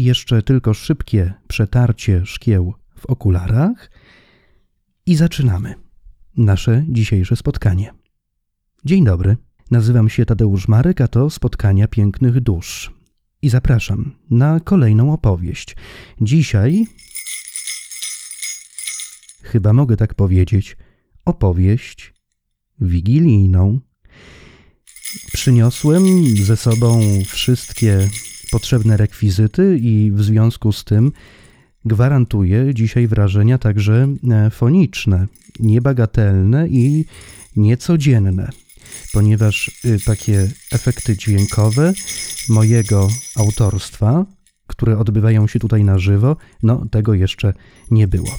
[0.00, 3.90] i jeszcze tylko szybkie przetarcie szkieł w okularach
[5.06, 5.74] i zaczynamy
[6.36, 7.94] nasze dzisiejsze spotkanie.
[8.84, 9.36] Dzień dobry,
[9.70, 12.92] nazywam się Tadeusz Marek, a to Spotkania Pięknych Dusz.
[13.42, 15.76] I zapraszam na kolejną opowieść.
[16.20, 16.86] Dzisiaj,
[19.42, 20.76] chyba mogę tak powiedzieć,
[21.24, 22.14] opowieść
[22.80, 23.80] wigilijną.
[25.32, 26.02] Przyniosłem
[26.36, 28.08] ze sobą wszystkie
[28.50, 31.12] potrzebne rekwizyty i w związku z tym
[31.84, 35.26] gwarantuję dzisiaj wrażenia także e, foniczne,
[35.60, 37.04] niebagatelne i
[37.56, 38.50] niecodzienne,
[39.12, 41.92] ponieważ y, takie efekty dźwiękowe
[42.48, 44.26] mojego autorstwa
[44.70, 47.54] które odbywają się tutaj na żywo, no tego jeszcze
[47.90, 48.36] nie było.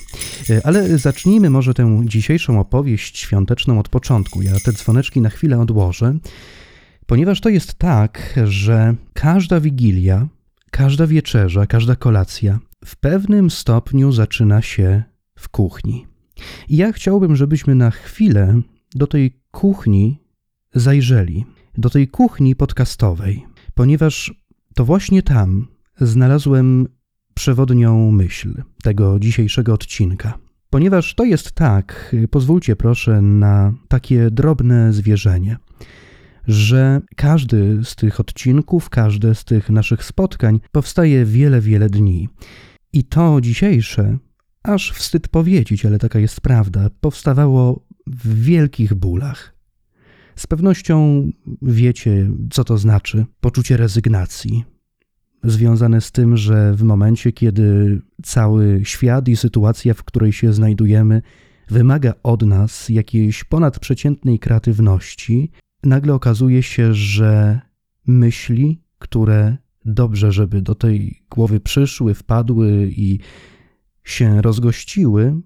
[0.49, 4.41] E, ale zacznijmy może tę dzisiejszą opowieść świąteczną od początku.
[4.41, 6.17] Ja te dzwoneczki na chwilę odłożę,
[7.11, 10.27] ponieważ to jest tak, że każda wigilia,
[10.71, 15.03] każda wieczerza, każda kolacja w pewnym stopniu zaczyna się
[15.35, 16.07] w kuchni.
[16.69, 18.61] I ja chciałbym, żebyśmy na chwilę
[18.95, 20.19] do tej kuchni
[20.73, 21.45] zajrzeli,
[21.77, 24.33] do tej kuchni podcastowej, ponieważ
[24.75, 25.67] to właśnie tam
[26.01, 26.87] znalazłem
[27.33, 30.37] przewodnią myśl tego dzisiejszego odcinka.
[30.69, 35.57] Ponieważ to jest tak, pozwólcie proszę na takie drobne zwierzenie,
[36.47, 42.29] że każdy z tych odcinków, każde z tych naszych spotkań powstaje wiele, wiele dni.
[42.93, 44.17] I to dzisiejsze,
[44.63, 49.55] aż wstyd powiedzieć, ale taka jest prawda, powstawało w wielkich bólach.
[50.35, 51.25] Z pewnością
[51.61, 54.65] wiecie, co to znaczy poczucie rezygnacji,
[55.43, 61.21] związane z tym, że w momencie, kiedy cały świat i sytuacja, w której się znajdujemy,
[61.69, 65.51] wymaga od nas jakiejś ponadprzeciętnej kreatywności,
[65.83, 67.61] nagle okazuje się, że
[68.07, 73.19] myśli, które dobrze, żeby do tej głowy przyszły, wpadły i
[74.03, 75.41] się rozgościły,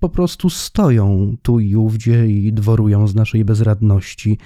[0.00, 4.38] po prostu stoją tu i ówdzie i dworują z naszej bezradności,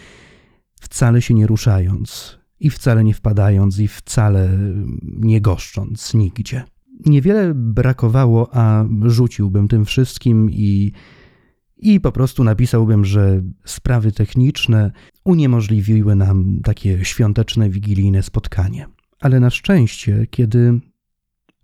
[0.80, 4.58] wcale się nie ruszając, i wcale nie wpadając, i wcale
[5.02, 6.64] nie goszcząc nigdzie.
[7.06, 10.92] Niewiele brakowało, a rzuciłbym tym wszystkim i,
[11.76, 14.92] i po prostu napisałbym, że sprawy techniczne
[15.24, 18.86] uniemożliwiły nam takie świąteczne, wigilijne spotkanie.
[19.20, 20.80] Ale na szczęście, kiedy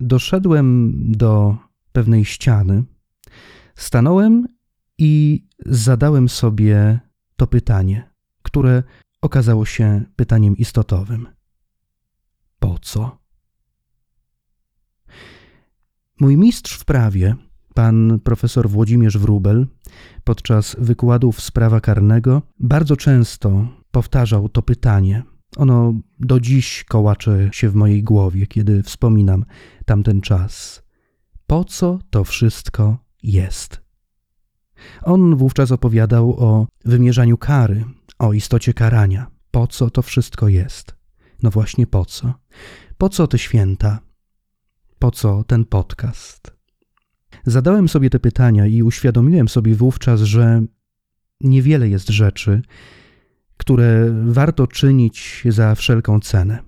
[0.00, 1.56] doszedłem do
[1.92, 2.84] pewnej ściany,
[3.74, 4.48] stanąłem
[4.98, 7.00] i zadałem sobie
[7.36, 8.10] to pytanie,
[8.42, 8.82] które
[9.20, 11.28] okazało się pytaniem istotowym:
[12.58, 13.20] Po co?
[16.20, 17.36] Mój mistrz w prawie,
[17.80, 19.66] pan profesor Włodzimierz Wróbel,
[20.24, 25.22] podczas wykładów z prawa karnego bardzo często powtarzał to pytanie.
[25.56, 29.44] Ono do dziś kołacze się w mojej głowie, kiedy wspominam
[29.84, 30.82] tamten czas.
[31.46, 33.82] Po co to wszystko jest?
[35.02, 37.84] On wówczas opowiadał o wymierzaniu kary,
[38.18, 39.26] o istocie karania.
[39.50, 40.96] Po co to wszystko jest?
[41.42, 42.34] No właśnie po co?
[42.98, 43.98] Po co te święta?
[44.98, 46.59] Po co ten podcast?
[47.46, 50.62] Zadałem sobie te pytania i uświadomiłem sobie wówczas, że
[51.40, 52.62] niewiele jest rzeczy,
[53.56, 56.58] które warto czynić za wszelką cenę.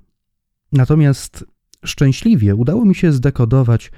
[0.72, 1.44] Natomiast
[1.84, 3.92] szczęśliwie udało mi się zdekodować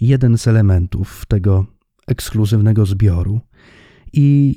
[0.00, 1.66] jeden z elementów tego
[2.06, 3.40] ekskluzywnego zbioru.
[4.12, 4.56] I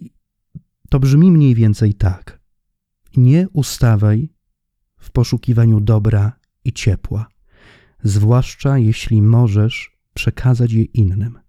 [0.90, 2.40] to brzmi mniej więcej tak
[3.18, 4.30] nie ustawaj
[4.98, 6.32] w poszukiwaniu dobra
[6.66, 7.28] i ciepła,
[8.04, 11.43] zwłaszcza jeśli możesz przekazać je innym.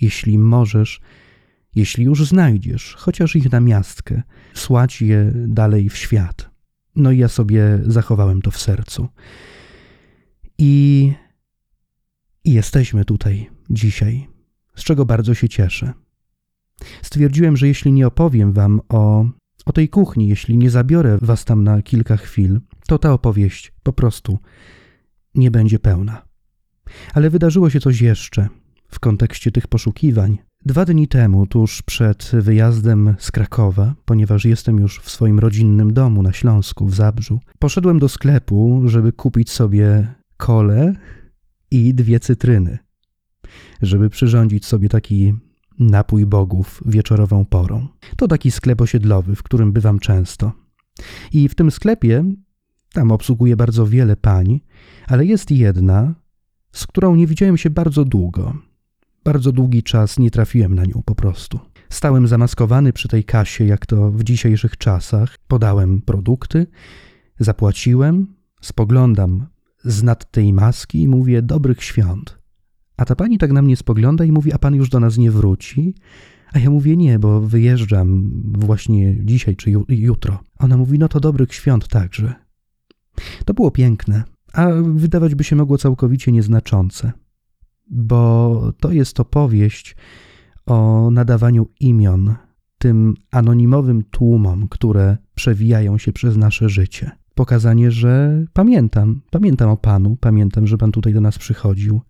[0.00, 1.00] Jeśli możesz,
[1.74, 4.22] jeśli już znajdziesz chociaż ich namiastkę,
[4.54, 6.50] słać je dalej w świat.
[6.96, 9.08] No i ja sobie zachowałem to w sercu.
[10.58, 11.12] I,
[12.44, 14.28] i jesteśmy tutaj dzisiaj,
[14.74, 15.92] z czego bardzo się cieszę.
[17.02, 19.24] Stwierdziłem, że jeśli nie opowiem wam o
[19.66, 23.92] o tej kuchni, jeśli nie zabiorę was tam na kilka chwil, to ta opowieść po
[23.92, 24.38] prostu
[25.34, 26.22] nie będzie pełna.
[27.14, 28.48] Ale wydarzyło się coś jeszcze
[28.90, 30.38] w kontekście tych poszukiwań.
[30.66, 36.22] Dwa dni temu, tuż przed wyjazdem z Krakowa, ponieważ jestem już w swoim rodzinnym domu
[36.22, 40.94] na Śląsku, w Zabrzu, poszedłem do sklepu, żeby kupić sobie kole
[41.70, 42.78] i dwie cytryny,
[43.82, 45.34] żeby przyrządzić sobie taki
[45.78, 47.88] napój bogów wieczorową porą.
[48.16, 50.52] To taki sklep osiedlowy, w którym bywam często.
[51.32, 52.24] I w tym sklepie,
[52.92, 54.60] tam obsługuję bardzo wiele pań,
[55.06, 56.14] ale jest jedna,
[56.72, 58.69] z którą nie widziałem się bardzo długo.
[59.30, 61.58] Bardzo długi czas nie trafiłem na nią po prostu.
[61.88, 65.38] Stałem zamaskowany przy tej kasie, jak to w dzisiejszych czasach.
[65.48, 66.66] Podałem produkty,
[67.38, 68.26] zapłaciłem,
[68.60, 69.46] spoglądam
[69.84, 72.38] z nad tej maski i mówię dobrych świąt.
[72.96, 75.30] A ta pani tak na mnie spogląda i mówi, a pan już do nas nie
[75.30, 75.94] wróci?
[76.52, 80.38] A ja mówię, nie, bo wyjeżdżam właśnie dzisiaj czy jutro.
[80.58, 82.34] Ona mówi, no to dobrych świąt także.
[83.44, 87.12] To było piękne, a wydawać by się mogło całkowicie nieznaczące,
[87.90, 89.96] bo to jest opowieść
[90.66, 92.34] o nadawaniu imion
[92.78, 97.10] tym anonimowym tłumom, które przewijają się przez nasze życie.
[97.34, 102.00] Pokazanie, że pamiętam, pamiętam o Panu, pamiętam, że Pan tutaj do nas przychodził.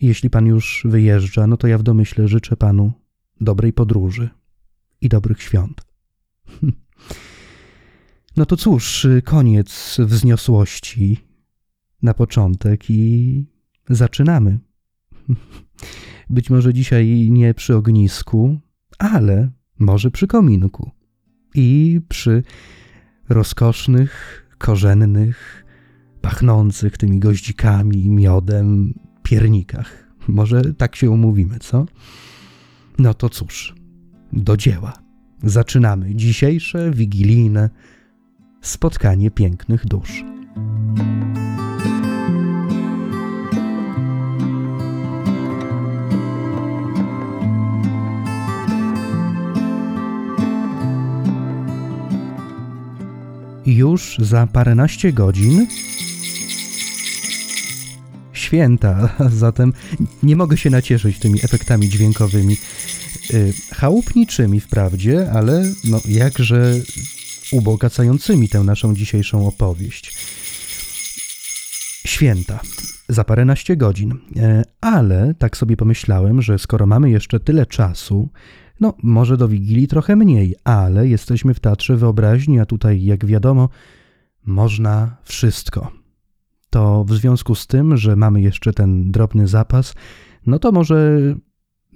[0.00, 2.92] Jeśli Pan już wyjeżdża, no to ja w domyśle życzę Panu
[3.40, 4.28] dobrej podróży
[5.00, 5.80] i dobrych świąt.
[8.36, 11.18] No to cóż, koniec wzniosłości
[12.02, 13.44] na początek i
[13.88, 14.58] zaczynamy.
[16.30, 18.60] Być może dzisiaj nie przy ognisku,
[18.98, 20.90] ale może przy kominku
[21.54, 22.42] i przy
[23.28, 25.64] rozkosznych, korzennych,
[26.20, 30.10] pachnących tymi goździkami miodem piernikach.
[30.28, 31.86] Może tak się umówimy, co?
[32.98, 33.74] No to cóż,
[34.32, 34.92] do dzieła.
[35.42, 37.70] Zaczynamy dzisiejsze wigilijne
[38.60, 40.24] spotkanie pięknych dusz.
[53.76, 55.66] Już za paręnaście godzin
[58.50, 59.14] święta,
[59.44, 59.72] zatem
[60.22, 62.56] nie mogę się nacieszyć tymi efektami dźwiękowymi.
[63.34, 66.74] Y, chałupniczymi wprawdzie, ale no jakże
[67.52, 70.16] ubogacającymi tę naszą dzisiejszą opowieść.
[72.06, 72.60] Święta
[73.08, 74.18] za paręnaście godzin, y,
[74.80, 78.28] ale tak sobie pomyślałem, że skoro mamy jeszcze tyle czasu,
[78.80, 83.68] no, może do Wigilii trochę mniej, ale jesteśmy w Teatrze Wyobraźni, a tutaj, jak wiadomo,
[84.46, 85.92] można wszystko.
[86.70, 89.94] To w związku z tym, że mamy jeszcze ten drobny zapas,
[90.46, 91.18] no to może,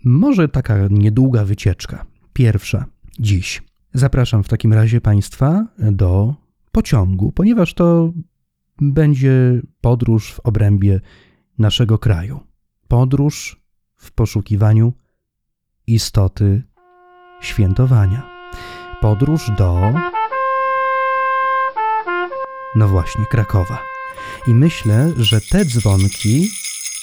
[0.04, 2.06] może taka niedługa wycieczka.
[2.32, 2.84] Pierwsza,
[3.19, 3.62] dziś.
[3.94, 6.34] Zapraszam w takim razie Państwa do
[6.72, 8.12] pociągu, ponieważ to
[8.81, 11.00] będzie podróż w obrębie
[11.58, 12.40] naszego kraju.
[12.88, 13.62] Podróż
[13.96, 14.92] w poszukiwaniu
[15.86, 16.62] istoty
[17.40, 18.22] świętowania.
[19.00, 19.92] Podróż do.
[22.76, 23.82] No właśnie, Krakowa.
[24.46, 26.48] I myślę, że te dzwonki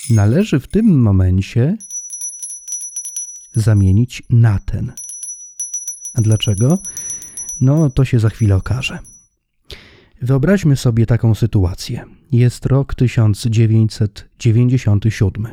[0.09, 1.77] należy w tym momencie
[3.53, 4.91] zamienić na ten.
[6.13, 6.77] A dlaczego?
[7.61, 8.99] No, to się za chwilę okaże.
[10.21, 12.05] Wyobraźmy sobie taką sytuację.
[12.31, 15.47] Jest rok 1997.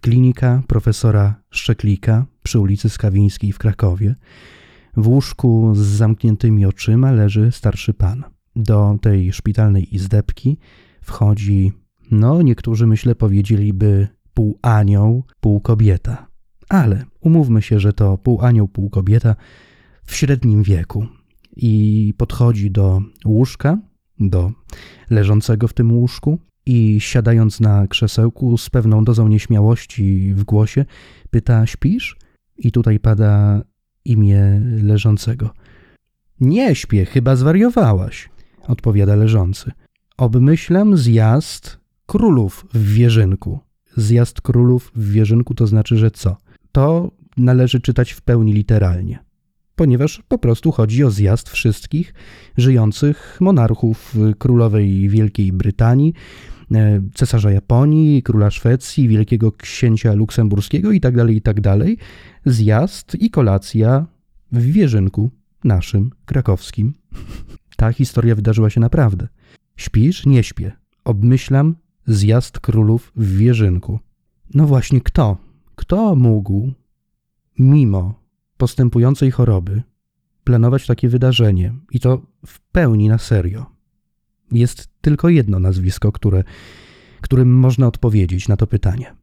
[0.00, 4.14] Klinika profesora Szczeklika przy ulicy Skawińskiej w Krakowie.
[4.96, 8.24] W łóżku z zamkniętymi oczyma leży starszy pan.
[8.56, 10.58] Do tej szpitalnej izdebki
[11.02, 11.72] wchodzi,
[12.10, 16.26] no niektórzy myślę powiedzieliby pół anioł, pół kobieta.
[16.68, 19.36] Ale umówmy się, że to pół anioł, pół kobieta
[20.04, 21.06] w średnim wieku.
[21.56, 23.78] I podchodzi do łóżka,
[24.20, 24.52] do
[25.10, 30.84] leżącego w tym łóżku, i siadając na krzesełku z pewną dozą nieśmiałości w głosie,
[31.30, 32.16] pyta: Śpisz?
[32.56, 33.62] I tutaj pada
[34.04, 35.50] imię leżącego.
[36.40, 38.30] Nie śpię, chyba zwariowałaś,
[38.68, 39.72] odpowiada leżący.
[40.16, 43.58] Obmyślam zjazd królów w wieżynku.
[43.96, 46.36] Zjazd królów w wieżynku to znaczy, że co?
[46.72, 49.18] To należy czytać w pełni literalnie,
[49.76, 52.14] ponieważ po prostu chodzi o zjazd wszystkich
[52.56, 56.14] żyjących monarchów królowej Wielkiej Brytanii,
[57.14, 61.62] cesarza Japonii, króla Szwecji, wielkiego księcia luksemburskiego itd., tak itd.
[61.62, 61.88] Tak
[62.44, 64.06] Zjazd i kolacja
[64.52, 65.30] w Wierzynku
[65.64, 66.94] naszym, krakowskim.
[67.76, 69.28] Ta historia wydarzyła się naprawdę.
[69.76, 70.26] Śpisz?
[70.26, 70.72] Nie śpię.
[71.04, 73.98] Obmyślam zjazd królów w Wierzynku.
[74.54, 75.36] No właśnie, kto?
[75.74, 76.72] Kto mógł,
[77.58, 78.14] mimo
[78.56, 79.82] postępującej choroby,
[80.44, 83.73] planować takie wydarzenie i to w pełni na serio?
[84.52, 86.44] Jest tylko jedno nazwisko, które,
[87.20, 89.14] którym można odpowiedzieć na to pytanie.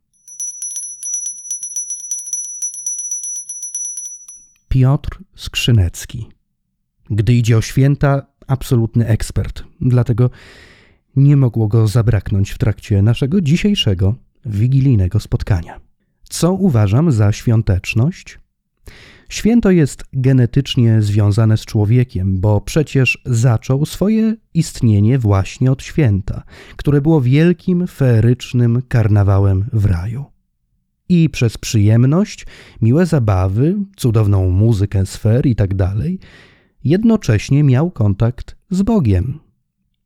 [4.70, 6.30] Piotr Skrzynecki.
[7.10, 10.30] Gdy idzie o święta, absolutny ekspert, dlatego
[11.16, 15.82] nie mogło go zabraknąć w trakcie naszego dzisiejszego wigilijnego spotkania.
[16.24, 18.40] Co uważam za świąteczność?
[19.32, 26.44] Święto jest genetycznie związane z człowiekiem, bo przecież zaczął swoje istnienie właśnie od święta,
[26.76, 30.26] które było wielkim, feerycznym karnawałem w raju.
[31.10, 32.46] I przez przyjemność,
[32.82, 35.70] miłe zabawy, cudowną muzykę sfer i tak
[36.84, 39.40] jednocześnie miał kontakt z Bogiem.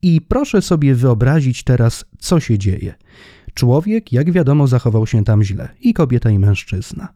[0.01, 2.93] I proszę sobie wyobrazić teraz, co się dzieje.
[3.53, 7.13] Człowiek, jak wiadomo, zachował się tam źle, i kobieta, i mężczyzna.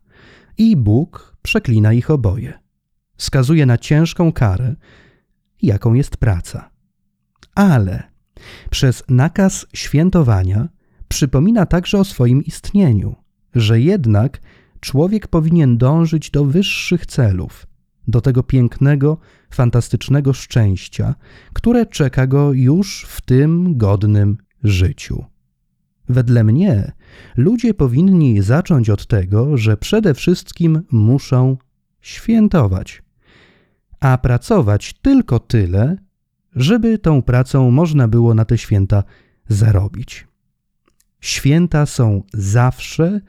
[0.57, 2.53] I Bóg przeklina ich oboje.
[3.17, 4.75] Skazuje na ciężką karę,
[5.61, 6.69] jaką jest praca.
[7.55, 8.03] Ale
[8.69, 10.67] przez nakaz świętowania
[11.07, 13.15] przypomina także o swoim istnieniu,
[13.55, 14.41] że jednak
[14.79, 17.67] człowiek powinien dążyć do wyższych celów,
[18.07, 19.17] do tego pięknego,
[19.51, 21.15] fantastycznego szczęścia,
[21.53, 25.25] które czeka go już w tym godnym życiu.
[26.09, 26.91] Wedle mnie,
[27.37, 31.57] ludzie powinni zacząć od tego, że przede wszystkim muszą
[32.01, 33.03] świętować,
[33.99, 35.97] a pracować tylko tyle,
[36.55, 39.03] żeby tą pracą można było na te święta
[39.47, 40.27] zarobić.
[41.21, 43.21] Święta są zawsze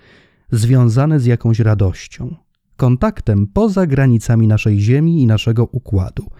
[0.53, 2.37] związane z jakąś radością,
[2.77, 6.31] kontaktem poza granicami naszej Ziemi i naszego układu.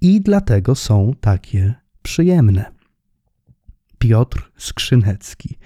[0.00, 2.77] I dlatego są takie przyjemne.
[3.98, 5.58] Piotr Skrzynecki.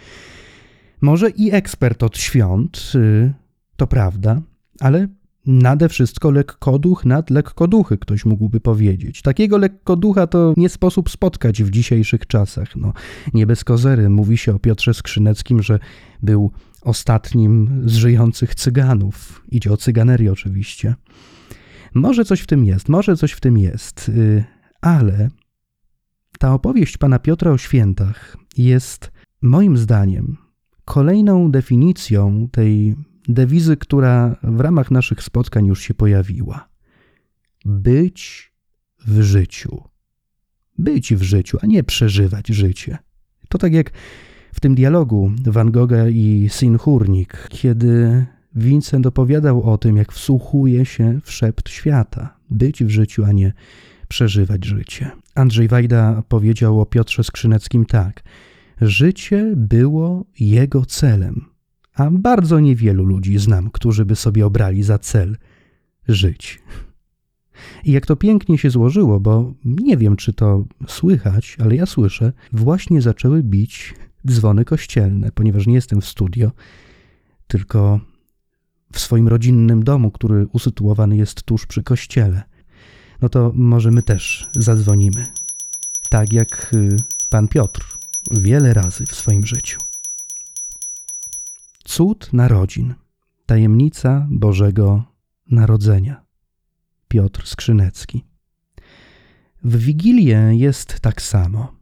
[1.01, 3.33] Może i ekspert od świąt, y,
[3.77, 4.43] to prawda,
[4.81, 5.09] ale
[5.47, 9.23] nade wszystko lekkoduch nad lekkoduchy, ktoś mógłby powiedzieć.
[9.23, 12.77] Takiego lekkoducha to nie sposób spotkać w dzisiejszych czasach.
[12.77, 12.93] No,
[13.35, 15.79] nie bez kozery mówi się o Piotrze Skrzyneckim, że
[16.23, 19.43] był ostatnim z żyjących cyganów.
[19.49, 20.95] Idzie o cyganerię oczywiście.
[21.95, 24.45] Może coś w tym jest, może coś w tym jest, y,
[24.81, 25.29] ale
[26.39, 29.13] ta opowieść pana Piotra o świętach jest
[29.43, 30.37] moim zdaniem
[30.85, 32.97] kolejną definicją tej
[33.29, 36.69] dewizy, która w ramach naszych spotkań już się pojawiła.
[37.65, 38.53] Być
[39.07, 39.83] w życiu.
[40.79, 42.99] Być w życiu, a nie przeżywać życie.
[43.49, 43.91] To tak jak
[44.55, 51.21] w tym dialogu Van Gogha i Sinhurnik, kiedy Vincent opowiadał o tym, jak wsłuchuje się
[51.25, 52.37] w szept świata.
[52.51, 53.53] Być w życiu, a nie
[54.13, 55.11] przeżywać życie.
[55.35, 58.23] Andrzej Wajda powiedział o Piotrze Skrzyneckim tak.
[58.81, 61.45] Życie było jego celem,
[61.95, 65.37] a bardzo niewielu ludzi znam, którzy by sobie obrali za cel
[66.09, 66.63] żyć.
[67.85, 72.33] I jak to pięknie się złożyło, bo nie wiem, czy to słychać, ale ja słyszę,
[72.53, 73.95] właśnie zaczęły bić
[74.27, 76.51] dzwony kościelne, ponieważ nie jestem w studio,
[77.47, 78.01] tylko
[78.93, 82.52] w swoim rodzinnym domu, który usytuowany jest tuż przy kościele.
[83.23, 85.27] No to może my też zadzwonimy.
[86.09, 86.97] Tak jak y,
[87.29, 87.99] pan Piotr
[88.31, 89.79] wiele razy w swoim życiu.
[91.85, 92.95] Cud narodzin,
[93.47, 95.05] tajemnica Bożego
[95.51, 96.25] Narodzenia.
[97.09, 98.25] Piotr Skrzynecki.
[99.65, 101.75] W Wigilię jest tak samo.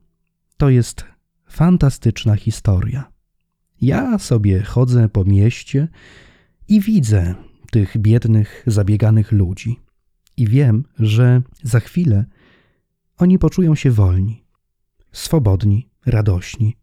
[0.57, 1.05] To jest
[1.47, 3.13] fantastyczna historia.
[3.81, 5.89] Ja sobie chodzę po mieście
[6.69, 7.35] i widzę
[7.71, 9.81] tych biednych, zabieganych ludzi.
[10.41, 12.25] I wiem, że za chwilę
[13.17, 14.45] oni poczują się wolni,
[15.13, 16.77] swobodni, radośni.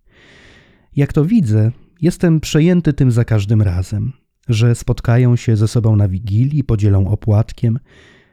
[0.96, 1.72] Jak to widzę,
[2.02, 4.14] jestem przejęty tym za każdym razem,
[4.50, 7.80] że spotkają się ze sobą na wigilii, podzielą opłatkiem,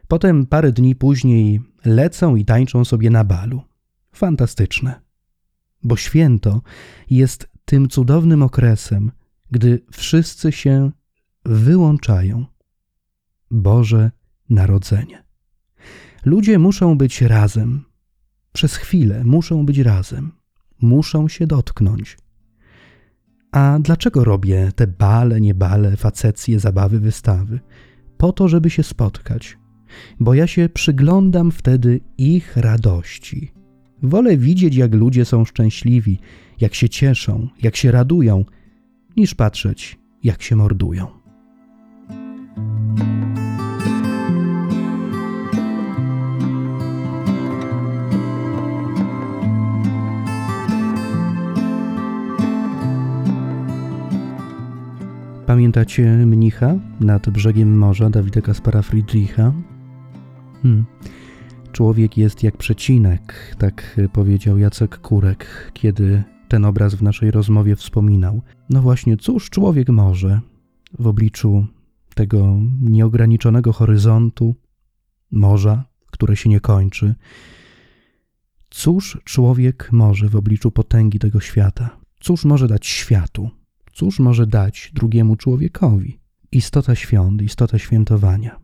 [0.08, 3.62] potem parę dni później lecą i tańczą sobie na balu.
[4.12, 5.00] Fantastyczne.
[5.82, 6.62] Bo święto
[7.10, 9.12] jest tym cudownym okresem,
[9.50, 10.90] gdy wszyscy się
[11.44, 12.46] wyłączają.
[13.50, 14.10] Boże
[14.54, 15.24] Narodzenie.
[16.24, 17.84] Ludzie muszą być razem.
[18.52, 20.32] Przez chwilę muszą być razem
[20.80, 22.16] muszą się dotknąć.
[23.52, 27.60] A dlaczego robię te bale, niebale, facecje, zabawy, wystawy?
[28.16, 29.58] Po to, żeby się spotkać,
[30.20, 33.52] bo ja się przyglądam wtedy ich radości.
[34.02, 36.18] Wolę widzieć, jak ludzie są szczęśliwi,
[36.60, 38.44] jak się cieszą, jak się radują,
[39.16, 41.06] niż patrzeć, jak się mordują.
[55.46, 59.52] Pamiętacie mnicha nad brzegiem morza Dawida Kaspara Friedricha?
[60.62, 60.84] Hmm.
[61.72, 68.42] Człowiek jest jak przecinek, tak powiedział Jacek Kurek, kiedy ten obraz w naszej rozmowie wspominał.
[68.70, 70.40] No właśnie, cóż człowiek może
[70.98, 71.66] w obliczu
[72.14, 74.54] tego nieograniczonego horyzontu,
[75.30, 77.14] morza, które się nie kończy?
[78.70, 81.96] Cóż człowiek może w obliczu potęgi tego świata?
[82.20, 83.50] Cóż może dać światu?
[83.94, 86.18] Cóż może dać drugiemu człowiekowi?
[86.52, 88.60] Istota świąt, istota świętowania.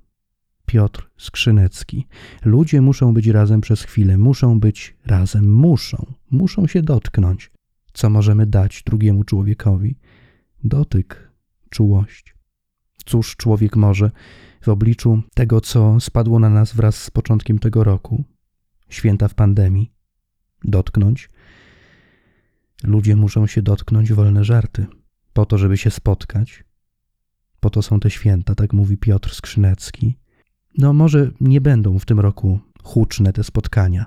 [0.66, 2.06] Piotr Skrzynecki.
[2.44, 7.50] Ludzie muszą być razem przez chwilę, muszą być razem, muszą, muszą się dotknąć.
[7.92, 9.96] Co możemy dać drugiemu człowiekowi?
[10.64, 11.30] Dotyk,
[11.70, 12.34] czułość.
[13.04, 14.10] Cóż człowiek może
[14.62, 18.25] w obliczu tego, co spadło na nas wraz z początkiem tego roku,
[18.88, 19.92] święta w pandemii?
[20.64, 21.30] dotknąć.
[22.82, 24.87] Ludzie muszą się dotknąć wolne żarty,
[25.32, 26.64] po to, żeby się spotkać.
[27.60, 30.18] Po to są te święta, tak mówi Piotr Skrzynecki.
[30.78, 34.06] No, może nie będą w tym roku huczne te spotkania.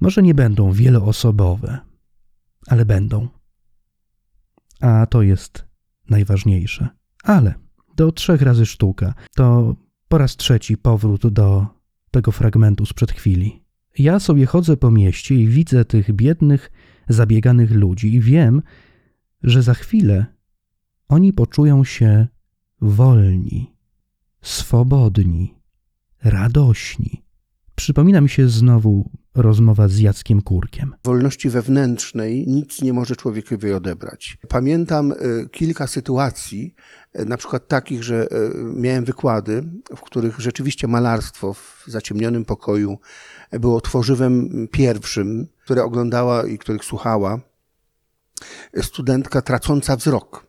[0.00, 1.78] Może nie będą wieloosobowe,
[2.66, 3.28] ale będą.
[4.80, 5.64] A to jest
[6.10, 6.88] najważniejsze.
[7.24, 7.54] Ale
[7.96, 9.76] do trzech razy sztuka to
[10.08, 11.66] po raz trzeci powrót do
[12.10, 13.62] tego fragmentu sprzed chwili.
[13.98, 16.70] Ja sobie chodzę po mieście i widzę tych biednych,
[17.08, 18.62] zabieganych ludzi i wiem,
[19.42, 20.26] że za chwilę
[21.08, 22.26] oni poczują się
[22.80, 23.74] wolni,
[24.42, 25.54] swobodni,
[26.24, 27.24] radośni.
[27.74, 30.94] Przypomina mi się znowu rozmowa z Jackiem Kurkiem.
[31.04, 34.38] Wolności wewnętrznej nic nie może człowiekowi odebrać.
[34.48, 35.16] Pamiętam e,
[35.48, 36.74] kilka sytuacji,
[37.12, 38.26] e, na przykład takich, że e,
[38.74, 39.64] miałem wykłady,
[39.96, 42.98] w których rzeczywiście malarstwo w zaciemnionym pokoju
[43.52, 47.40] było tworzywem pierwszym, które oglądała i których słuchała
[48.82, 50.46] studentka tracąca wzrok.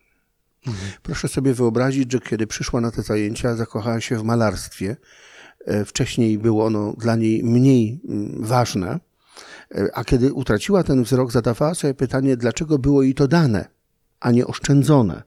[1.04, 4.96] Proszę sobie wyobrazić, że kiedy przyszła na te zajęcia, zakochała się w malarstwie
[5.66, 9.00] E, wcześniej było ono dla niej mniej mm, ważne,
[9.76, 13.70] e, a kiedy utraciła ten wzrok, zadawała sobie pytanie, dlaczego było jej to dane,
[14.20, 15.24] a nie oszczędzone.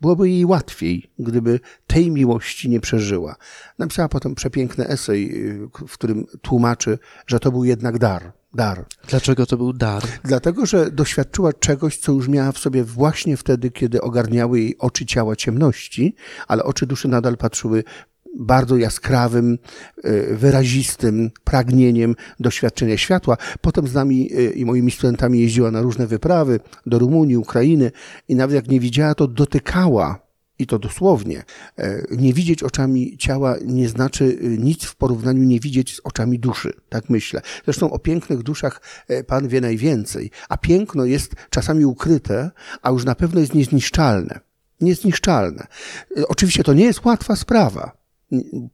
[0.00, 3.36] Byłoby jej łatwiej, gdyby tej miłości nie przeżyła.
[3.78, 8.32] Napisała potem przepiękny esej, y, w którym tłumaczy, że to był jednak dar.
[8.56, 8.84] Dar.
[9.08, 10.02] Dlaczego to był dar?
[10.24, 15.06] Dlatego, że doświadczyła czegoś, co już miała w sobie właśnie wtedy, kiedy ogarniały jej oczy
[15.06, 16.14] ciała ciemności,
[16.48, 17.84] ale oczy duszy nadal patrzyły
[18.38, 19.58] bardzo jaskrawym,
[20.04, 23.36] e, wyrazistym pragnieniem doświadczenia światła.
[23.60, 27.90] Potem z nami e, i moimi studentami jeździła na różne wyprawy do Rumunii, Ukrainy
[28.28, 30.25] i nawet jak nie widziała, to dotykała
[30.58, 31.44] i to dosłownie.
[31.78, 36.72] E, nie widzieć oczami ciała nie znaczy nic w porównaniu nie widzieć z oczami duszy,
[36.88, 37.40] tak myślę.
[37.64, 38.80] Zresztą o pięknych duszach
[39.26, 42.50] Pan wie najwięcej, a piękno jest czasami ukryte,
[42.82, 44.40] a już na pewno jest niezniszczalne.
[44.80, 45.66] Niezniszczalne.
[46.28, 48.06] Oczywiście to nie jest łatwa sprawa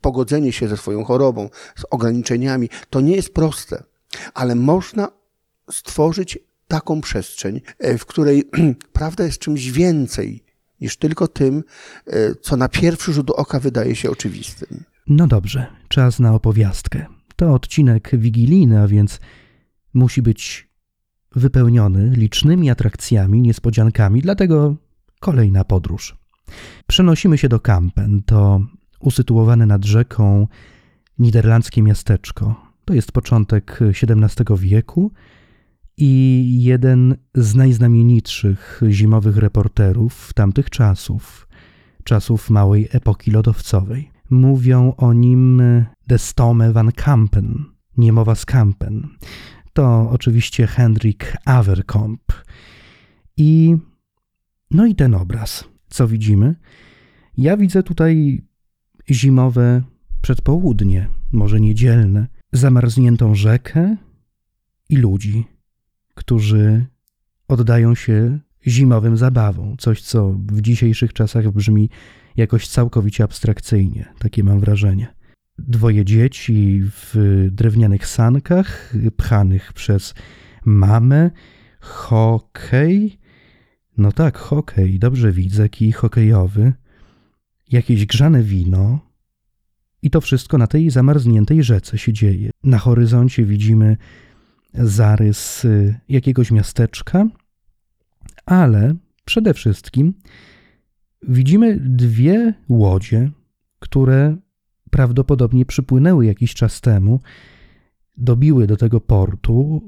[0.00, 3.82] pogodzenie się ze swoją chorobą, z ograniczeniami, to nie jest proste,
[4.34, 5.08] ale można
[5.70, 8.50] stworzyć taką przestrzeń, e, w której
[8.92, 10.44] prawda jest czymś więcej
[10.82, 11.64] niż tylko tym,
[12.06, 14.84] e, co na pierwszy rzut oka wydaje się oczywistym.
[15.06, 17.06] No dobrze, czas na opowiastkę.
[17.36, 19.20] To odcinek wigilijny, a więc
[19.94, 20.68] musi być
[21.34, 24.76] wypełniony licznymi atrakcjami, niespodziankami, dlatego
[25.20, 26.16] kolejna podróż.
[26.86, 28.22] Przenosimy się do Kampen.
[28.26, 28.60] To
[29.00, 30.48] usytuowane nad rzeką
[31.18, 32.72] niderlandzkie miasteczko.
[32.84, 35.12] To jest początek XVII wieku
[35.96, 41.48] i jeden z najznamienitszych zimowych reporterów tamtych czasów,
[42.04, 44.10] czasów małej epoki lodowcowej.
[44.30, 45.62] Mówią o nim
[46.06, 47.64] de Stome van Kampen,
[47.96, 49.08] niemowa z Kampen.
[49.72, 52.22] To oczywiście Hendrik Averkomp.
[53.36, 53.76] I
[54.70, 56.54] no i ten obraz, co widzimy?
[57.36, 58.42] Ja widzę tutaj
[59.10, 59.82] zimowe
[60.22, 63.96] przedpołudnie, może niedzielne, zamarzniętą rzekę
[64.88, 65.44] i ludzi,
[66.22, 66.86] którzy
[67.48, 69.76] oddają się zimowym zabawom.
[69.76, 71.90] Coś, co w dzisiejszych czasach brzmi
[72.36, 75.14] jakoś całkowicie abstrakcyjnie, takie mam wrażenie.
[75.58, 77.14] Dwoje dzieci w
[77.50, 80.14] drewnianych sankach, pchanych przez
[80.64, 81.30] mamę,
[81.80, 83.18] hokej.
[83.96, 86.72] No tak, hokej, dobrze widzę, kij hokejowy
[87.70, 89.12] jakieś grzane wino,
[90.02, 92.50] i to wszystko na tej zamarzniętej rzece się dzieje.
[92.64, 93.96] Na horyzoncie widzimy
[94.74, 97.26] zarys y, jakiegoś miasteczka,
[98.46, 100.14] ale przede wszystkim
[101.28, 103.30] widzimy dwie łodzie,
[103.78, 104.36] które
[104.90, 107.20] prawdopodobnie przypłynęły jakiś czas temu,
[108.16, 109.82] dobiły do tego portu,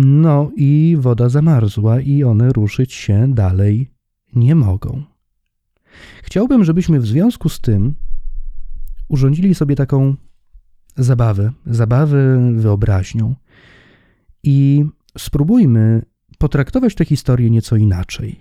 [0.00, 3.90] no i woda zamarzła, i one ruszyć się dalej
[4.34, 5.02] nie mogą.
[6.22, 7.94] Chciałbym, żebyśmy w związku z tym
[9.08, 10.16] urządzili sobie taką
[10.96, 13.34] zabawę, zabawę wyobraźnią
[14.42, 14.84] i
[15.18, 16.02] spróbujmy
[16.38, 18.38] potraktować tę historię nieco inaczej.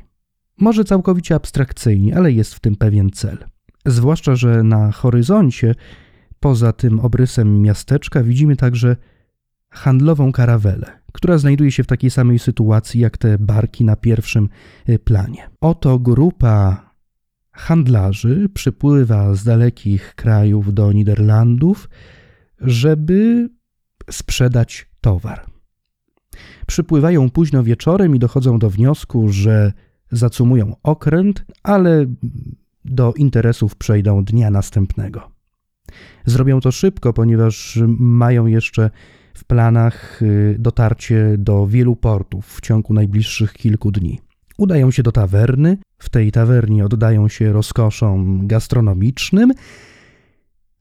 [0.57, 3.37] Może całkowicie abstrakcyjnie, ale jest w tym pewien cel.
[3.85, 5.75] Zwłaszcza, że na horyzoncie,
[6.39, 8.95] poza tym obrysem miasteczka, widzimy także
[9.69, 14.49] handlową karawelę, która znajduje się w takiej samej sytuacji jak te barki na pierwszym
[14.89, 15.49] y, planie.
[15.61, 16.87] Oto grupa
[17.51, 21.89] handlarzy przypływa z dalekich krajów do Niderlandów,
[22.61, 23.49] żeby
[24.11, 25.46] sprzedać towar.
[26.67, 29.73] Przypływają późno wieczorem i dochodzą do wniosku, że
[30.11, 32.05] zacumują okręt, ale
[32.85, 35.31] do interesów przejdą dnia następnego.
[36.25, 38.89] Zrobią to szybko, ponieważ mają jeszcze
[39.33, 44.19] w planach y, dotarcie do wielu portów w ciągu najbliższych kilku dni.
[44.57, 49.53] Udają się do tawerny, w tej tawernie oddają się rozkoszom gastronomicznym,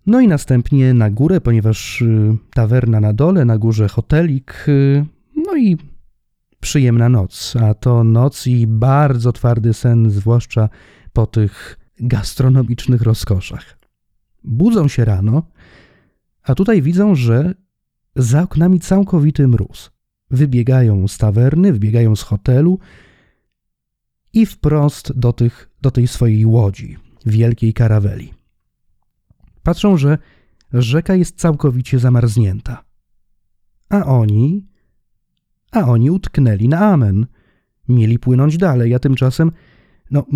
[0.06, 5.06] no i następnie na górę, ponieważ y, tawerna na dole, na górze hotelik, y,
[5.46, 5.76] no i
[6.60, 10.68] przyjemna noc, a to noc i bardzo twardy sen, zwłaszcza
[11.12, 13.78] po tych gastronomicznych rozkoszach.
[14.44, 15.42] Budzą się rano,
[16.42, 17.54] a tutaj widzą, że
[18.16, 19.90] za oknami całkowity mróz.
[20.30, 22.78] Wybiegają z tawerny, wybiegają z hotelu
[24.32, 28.34] i wprost do, tych, do tej swojej łodzi, wielkiej karaweli.
[29.62, 30.18] Patrzą, że
[30.72, 32.84] rzeka jest całkowicie zamarznięta.
[33.88, 34.66] A oni,
[35.72, 37.26] a oni utknęli na amen.
[37.88, 39.52] Mieli płynąć dalej, a tymczasem
[40.10, 40.26] no,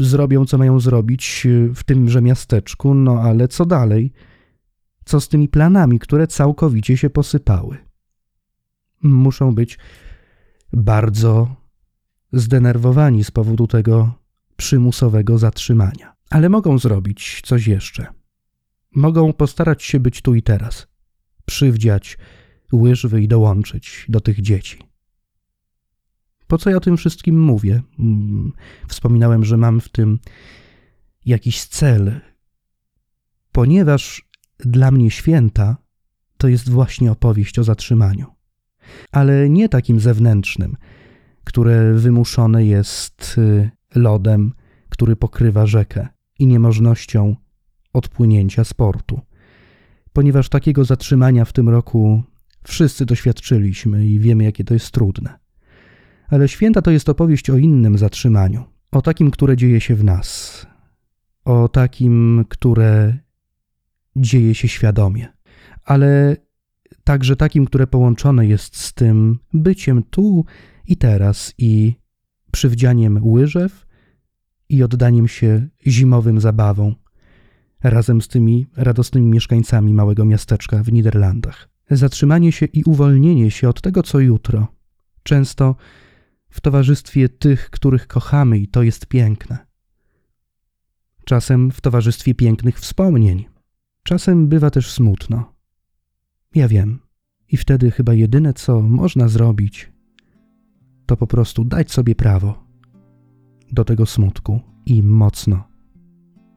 [0.00, 4.12] zrobią, co mają zrobić w tymże miasteczku, no ale co dalej?
[5.04, 7.76] Co z tymi planami, które całkowicie się posypały?
[9.02, 9.78] Muszą być
[10.72, 11.56] bardzo
[12.32, 14.12] zdenerwowani z powodu tego
[14.56, 16.14] przymusowego zatrzymania.
[16.30, 18.06] Ale mogą zrobić coś jeszcze.
[18.94, 20.86] Mogą postarać się być tu i teraz,
[21.46, 22.18] przywdziać
[22.72, 24.78] łyżwy i dołączyć do tych dzieci.
[26.46, 27.82] Po co ja o tym wszystkim mówię?
[27.98, 28.52] Mm,
[28.88, 30.18] wspominałem, że mam w tym
[31.26, 32.20] jakiś cel,
[33.52, 34.28] ponieważ
[34.58, 35.76] dla mnie święta
[36.36, 38.26] to jest właśnie opowieść o zatrzymaniu,
[39.12, 40.76] ale nie takim zewnętrznym,
[41.44, 44.52] które wymuszone jest y, lodem,
[44.88, 47.36] który pokrywa rzekę i niemożnością
[47.92, 49.20] odpłynięcia z portu.
[50.12, 52.22] Ponieważ takiego zatrzymania w tym roku
[52.64, 55.38] wszyscy doświadczyliśmy i wiemy, jakie to jest trudne.
[56.28, 60.66] Ale święta to jest opowieść o innym zatrzymaniu, o takim, które dzieje się w nas,
[61.44, 63.18] o takim, które
[64.16, 65.28] dzieje się świadomie,
[65.84, 66.36] ale
[67.04, 70.44] także takim, które połączone jest z tym byciem tu
[70.86, 71.94] i teraz i
[72.52, 73.86] przywdzianiem łyżew
[74.68, 76.94] i oddaniem się zimowym zabawom
[77.82, 81.69] razem z tymi radosnymi mieszkańcami małego miasteczka w Niderlandach.
[81.90, 84.68] Zatrzymanie się i uwolnienie się od tego, co jutro.
[85.22, 85.76] Często
[86.50, 89.58] w towarzystwie tych, których kochamy, i to jest piękne.
[91.24, 93.44] Czasem w towarzystwie pięknych wspomnień.
[94.02, 95.54] Czasem bywa też smutno.
[96.54, 96.98] Ja wiem.
[97.48, 99.92] I wtedy chyba jedyne, co można zrobić,
[101.06, 102.66] to po prostu dać sobie prawo
[103.72, 105.64] do tego smutku i mocno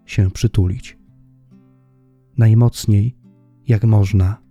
[0.06, 0.98] się przytulić.
[2.38, 3.18] Najmocniej,
[3.68, 4.43] jak można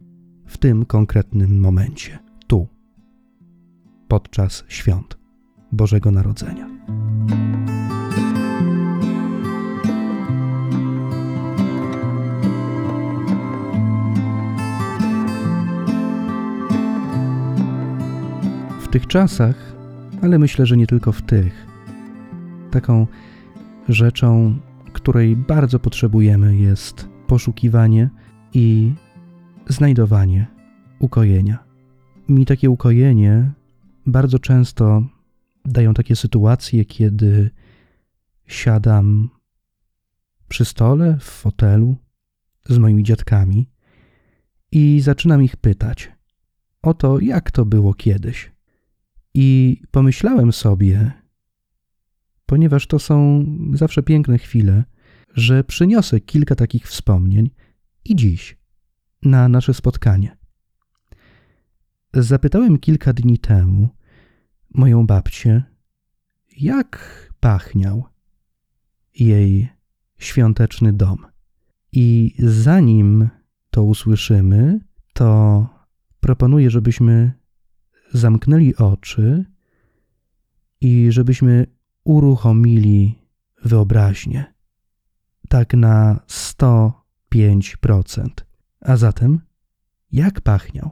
[0.53, 2.69] w tym konkretnym momencie, tu,
[4.09, 5.19] podczas świąt
[5.73, 6.69] Bożego Narodzenia.
[18.81, 19.75] W tych czasach,
[20.23, 21.67] ale myślę, że nie tylko w tych,
[22.71, 23.07] taką
[23.89, 24.59] rzeczą,
[24.93, 28.11] której bardzo potrzebujemy, jest poszukiwanie
[28.55, 28.95] i
[29.69, 30.47] znajdowanie
[30.99, 31.65] ukojenia.
[32.29, 33.53] Mi takie ukojenie
[34.07, 35.03] bardzo często
[35.65, 37.51] dają takie sytuacje, kiedy
[38.47, 39.29] siadam
[40.49, 41.97] przy stole, w fotelu
[42.69, 43.69] z moimi dziadkami
[44.73, 46.13] i zaczynam ich pytać
[46.83, 48.53] o to, jak to było kiedyś.
[49.35, 51.13] I pomyślałem sobie,
[52.47, 54.85] ponieważ to są zawsze piękne chwile,
[55.35, 57.51] że przyniosę kilka takich wspomnień
[58.05, 58.62] i dziś
[59.23, 60.37] na nasze spotkanie.
[62.15, 63.89] Zapytałem kilka dni temu
[64.75, 65.63] moją babcię,
[66.57, 66.99] jak
[67.41, 68.05] pachniał
[69.15, 69.69] jej
[70.19, 71.27] świąteczny dom.
[71.93, 73.29] I zanim
[73.71, 74.81] to usłyszymy,
[75.13, 75.69] to
[76.21, 77.33] proponuję, żebyśmy
[78.13, 79.45] zamknęli oczy
[80.81, 81.67] i żebyśmy
[82.05, 83.19] uruchomili
[83.65, 84.55] wyobraźnię.
[85.49, 88.29] Tak na 105%.
[88.85, 89.41] A zatem,
[90.13, 90.91] jak pachniał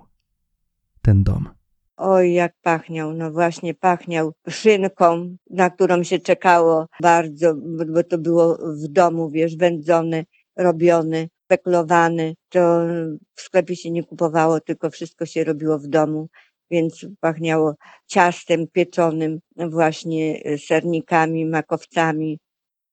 [1.02, 1.48] ten dom?
[1.96, 3.12] Oj, jak pachniał.
[3.12, 7.54] No właśnie pachniał szynką, na którą się czekało bardzo,
[7.92, 10.24] bo to było w domu, wiesz, wędzony,
[10.56, 12.34] robiony, spekulowany.
[12.48, 12.80] To
[13.34, 16.28] w sklepie się nie kupowało, tylko wszystko się robiło w domu,
[16.70, 17.74] więc pachniało
[18.06, 22.38] ciastem pieczonym, właśnie sernikami, makowcami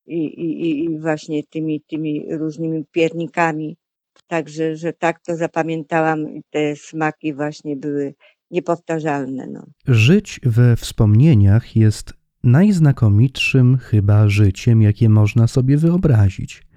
[0.06, 3.78] i, i, i właśnie tymi, tymi różnymi piernikami.
[4.28, 8.14] Także, że tak to zapamiętałam i te smaki właśnie były
[8.52, 9.48] niepowtarzalne.
[9.48, 9.66] No.
[9.88, 16.68] Żyć we wspomnieniach jest najznakomitszym chyba życiem, jakie można sobie wyobrazić.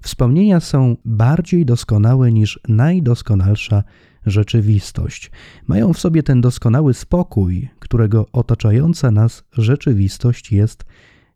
[0.00, 3.82] Wspomnienia są bardziej doskonałe niż najdoskonalsza
[4.26, 5.30] rzeczywistość.
[5.66, 10.84] Mają w sobie ten doskonały spokój, którego otaczająca nas rzeczywistość jest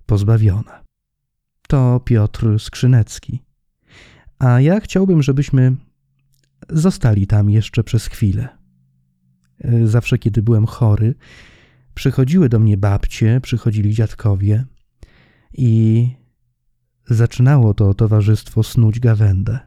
[0.06, 0.84] pozbawiona.
[1.68, 3.49] To Piotr Skrzynecki.
[4.40, 5.76] A ja chciałbym, żebyśmy
[6.68, 8.48] zostali tam jeszcze przez chwilę.
[9.84, 11.14] Zawsze, kiedy byłem chory,
[11.94, 14.64] przychodziły do mnie babcie, przychodzili dziadkowie
[15.52, 16.08] i
[17.06, 19.58] zaczynało to towarzystwo snuć gawędę.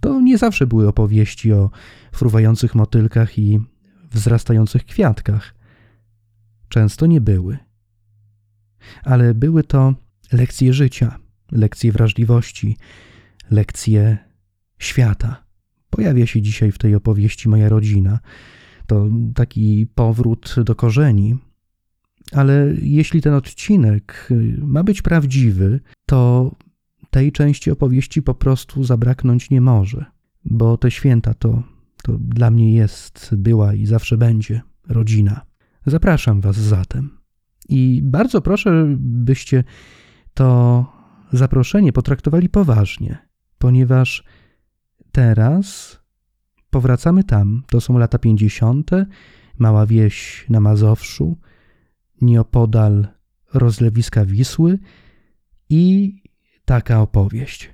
[0.00, 1.70] To nie zawsze były opowieści o
[2.12, 3.60] fruwających motylkach i
[4.10, 5.54] wzrastających kwiatkach.
[6.68, 7.58] Często nie były.
[9.04, 9.94] Ale były to
[10.32, 11.18] lekcje życia,
[11.52, 12.76] lekcje wrażliwości,
[13.50, 14.18] lekcje
[14.78, 15.44] świata.
[15.90, 18.18] Pojawia się dzisiaj w tej opowieści moja rodzina.
[18.86, 21.36] To taki powrót do korzeni.
[22.32, 26.50] Ale jeśli ten odcinek ma być prawdziwy, to
[27.10, 30.04] tej części opowieści po prostu zabraknąć nie może,
[30.44, 31.62] bo te święta to,
[32.02, 35.40] to dla mnie jest, była i zawsze będzie rodzina.
[35.86, 37.10] Zapraszam Was zatem.
[37.68, 39.64] I bardzo proszę, byście
[40.34, 40.86] to
[41.32, 43.27] zaproszenie potraktowali poważnie,
[43.58, 44.24] ponieważ
[45.12, 45.98] teraz
[46.70, 47.62] powracamy tam.
[47.70, 48.90] To są lata 50.,
[49.58, 51.36] mała wieś na Mazowszu,
[52.20, 53.08] nieopodal
[53.54, 54.78] rozlewiska Wisły
[55.70, 56.14] i
[56.64, 57.70] taka opowieść.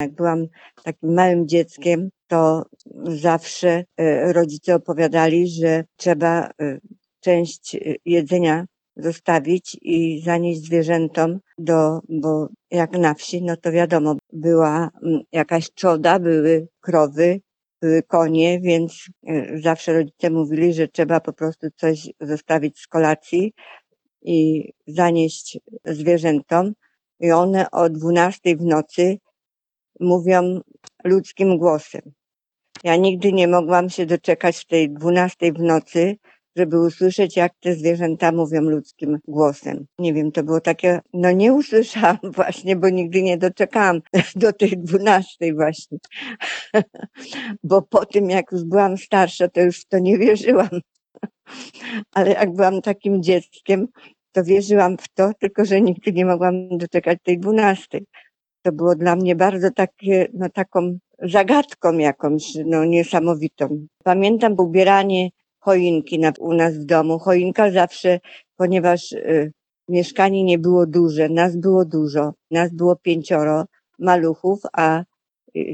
[0.00, 0.46] Jak byłam
[0.84, 2.66] takim małym dzieckiem, to
[3.04, 6.78] zawsze e, rodzice opowiadali, że trzeba e,
[7.20, 8.66] część e, jedzenia
[8.98, 15.70] zostawić i zanieść zwierzętom do, bo jak na wsi, no to wiadomo, była mm, jakaś
[15.70, 17.40] trzoda, były krowy,
[17.82, 19.04] były konie, więc
[19.62, 23.52] zawsze rodzice mówili, że trzeba po prostu coś zostawić z kolacji
[24.22, 26.72] i zanieść zwierzętom
[27.20, 29.18] i one o 12 w nocy
[30.00, 30.60] mówią
[31.04, 32.02] ludzkim głosem.
[32.84, 36.16] Ja nigdy nie mogłam się doczekać tej 12 w nocy,
[36.58, 39.86] żeby usłyszeć, jak te zwierzęta mówią ludzkim głosem.
[39.98, 44.00] Nie wiem, to było takie, no nie usłyszałam właśnie, bo nigdy nie doczekałam
[44.36, 45.98] do tej 12 właśnie.
[47.70, 50.68] bo po tym, jak już byłam starsza, to już w to nie wierzyłam.
[52.12, 53.88] Ale jak byłam takim dzieckiem,
[54.32, 58.04] to wierzyłam w to, tylko że nigdy nie mogłam doczekać tej dwunastej.
[58.62, 63.86] To było dla mnie bardzo takie, no taką zagadką jakąś, no niesamowitą.
[64.04, 65.30] Pamiętam ubieranie
[65.68, 67.18] choinki na, u nas w domu.
[67.18, 68.20] Choinka zawsze,
[68.56, 69.52] ponieważ y,
[69.88, 73.64] mieszkanie nie było duże, nas było dużo, nas było pięcioro
[73.98, 75.04] maluchów, a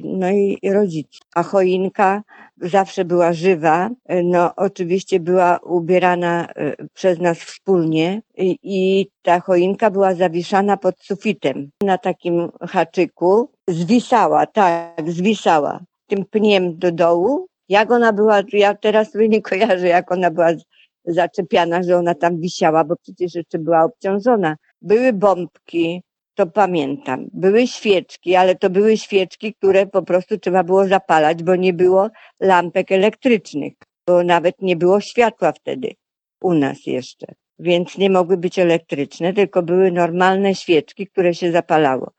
[0.04, 1.20] no i rodziców.
[1.34, 2.22] A choinka
[2.60, 3.90] zawsze była żywa,
[4.24, 10.94] no oczywiście była ubierana e, przez nas wspólnie i, i ta choinka była zawieszana pod
[11.00, 13.50] sufitem na takim haczyku.
[13.68, 17.46] Zwisała, tak, zwisała tym pniem do dołu.
[17.68, 20.48] Jak ona była, ja teraz nie kojarzę, jak ona była
[21.04, 24.56] zaczepiana, że ona tam wisiała, bo przecież jeszcze była obciążona.
[24.82, 26.02] Były bombki,
[26.34, 27.26] to pamiętam.
[27.32, 32.08] Były świeczki, ale to były świeczki, które po prostu trzeba było zapalać, bo nie było
[32.40, 33.72] lampek elektrycznych,
[34.06, 35.94] bo nawet nie było światła wtedy
[36.40, 37.26] u nas jeszcze.
[37.58, 42.12] Więc nie mogły być elektryczne, tylko były normalne świeczki, które się zapalało.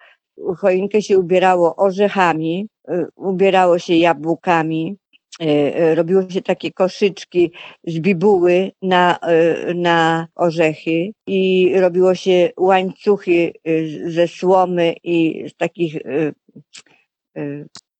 [0.57, 4.97] Choinkę się ubierało orzechami, y, ubierało się jabłkami,
[5.95, 7.51] robiło się takie koszyczki
[7.83, 13.53] z bibuły na, e, na orzechy i robiło się łańcuchy
[14.07, 15.97] ze słomy i z takich,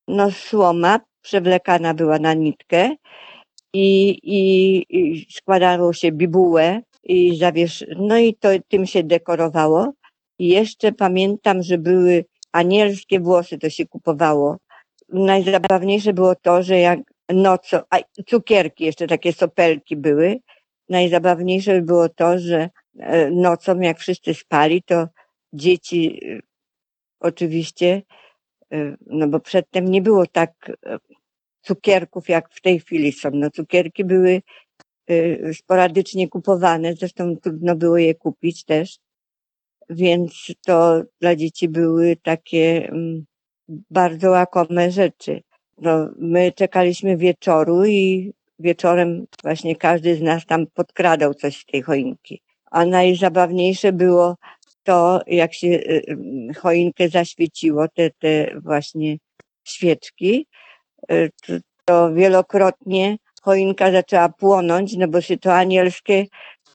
[0.08, 2.96] no słoma przewlekana była na nitkę
[3.74, 9.94] i, i, i składało się bibułę i zawiesz, no i to tym się dekorowało.
[10.40, 14.58] I jeszcze pamiętam, że były anielskie włosy, to się kupowało.
[15.10, 20.40] Najzabawniejsze było to, że jak nocą, a cukierki, jeszcze takie sopelki były.
[20.90, 25.08] Najzabawniejsze było to, że e, nocą, jak wszyscy spali, to
[25.54, 26.40] dzieci e,
[27.20, 28.02] oczywiście,
[28.74, 30.72] e, no bo przedtem nie było tak
[31.62, 33.30] cukierków, jak w tej chwili są.
[33.34, 34.42] No cukierki były
[35.54, 39.00] sporadycznie kupowane, zresztą trudno było je kupić też,
[39.90, 43.26] więc to dla dzieci były takie mm,
[43.68, 45.42] bardzo łakome rzeczy
[45.78, 51.82] no, my czekaliśmy wieczoru i wieczorem właśnie każdy z nas tam podkradał coś z tej
[51.82, 52.42] choinki.
[52.72, 54.36] A najzabawniejsze było
[54.84, 56.06] to, jak się y,
[56.50, 59.18] y, choinkę zaświeciło, te, te właśnie
[59.64, 60.48] świeczki,
[61.12, 61.54] y, to,
[61.86, 66.26] to wielokrotnie choinka zaczęła płonąć, no bo się to anielskie,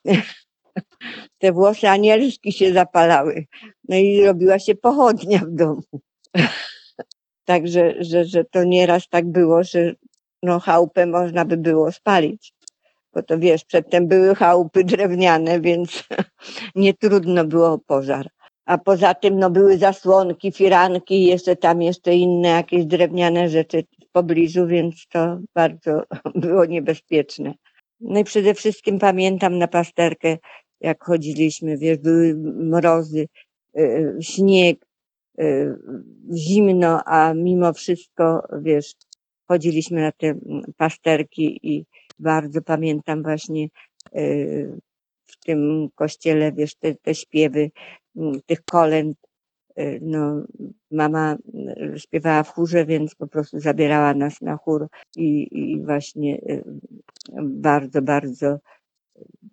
[1.38, 3.46] te włosy anielskie się zapalały.
[3.88, 5.82] No i robiła się pochodnia w domu.
[7.50, 9.94] Także, że, że to nieraz tak było, że
[10.42, 12.52] no chałupę można by było spalić.
[13.14, 16.04] Bo to wiesz, przedtem były chałupy drewniane, więc
[16.74, 18.28] nie trudno było o pożar.
[18.66, 24.12] A poza tym no, były zasłonki, firanki, jeszcze tam jeszcze inne jakieś drewniane rzeczy w
[24.12, 26.02] pobliżu, więc to bardzo
[26.44, 27.54] było niebezpieczne.
[28.00, 30.38] No i przede wszystkim pamiętam na pasterkę,
[30.80, 33.26] jak chodziliśmy, wiesz, były mrozy,
[33.74, 34.89] yy, śnieg, yy,
[36.35, 38.94] zimno, a mimo wszystko, wiesz,
[39.48, 40.35] chodziliśmy na te
[40.76, 41.85] pasterki i
[42.18, 43.68] bardzo pamiętam właśnie
[44.12, 44.81] yy,
[45.26, 47.70] w tym kościele, wiesz, te, te śpiewy
[48.16, 49.16] mm, tych kolęd.
[49.76, 50.42] Yy, No,
[50.90, 51.37] mama
[51.96, 56.40] śpiewała w chórze, więc po prostu zabierała nas na chór i, i właśnie
[57.42, 58.59] bardzo, bardzo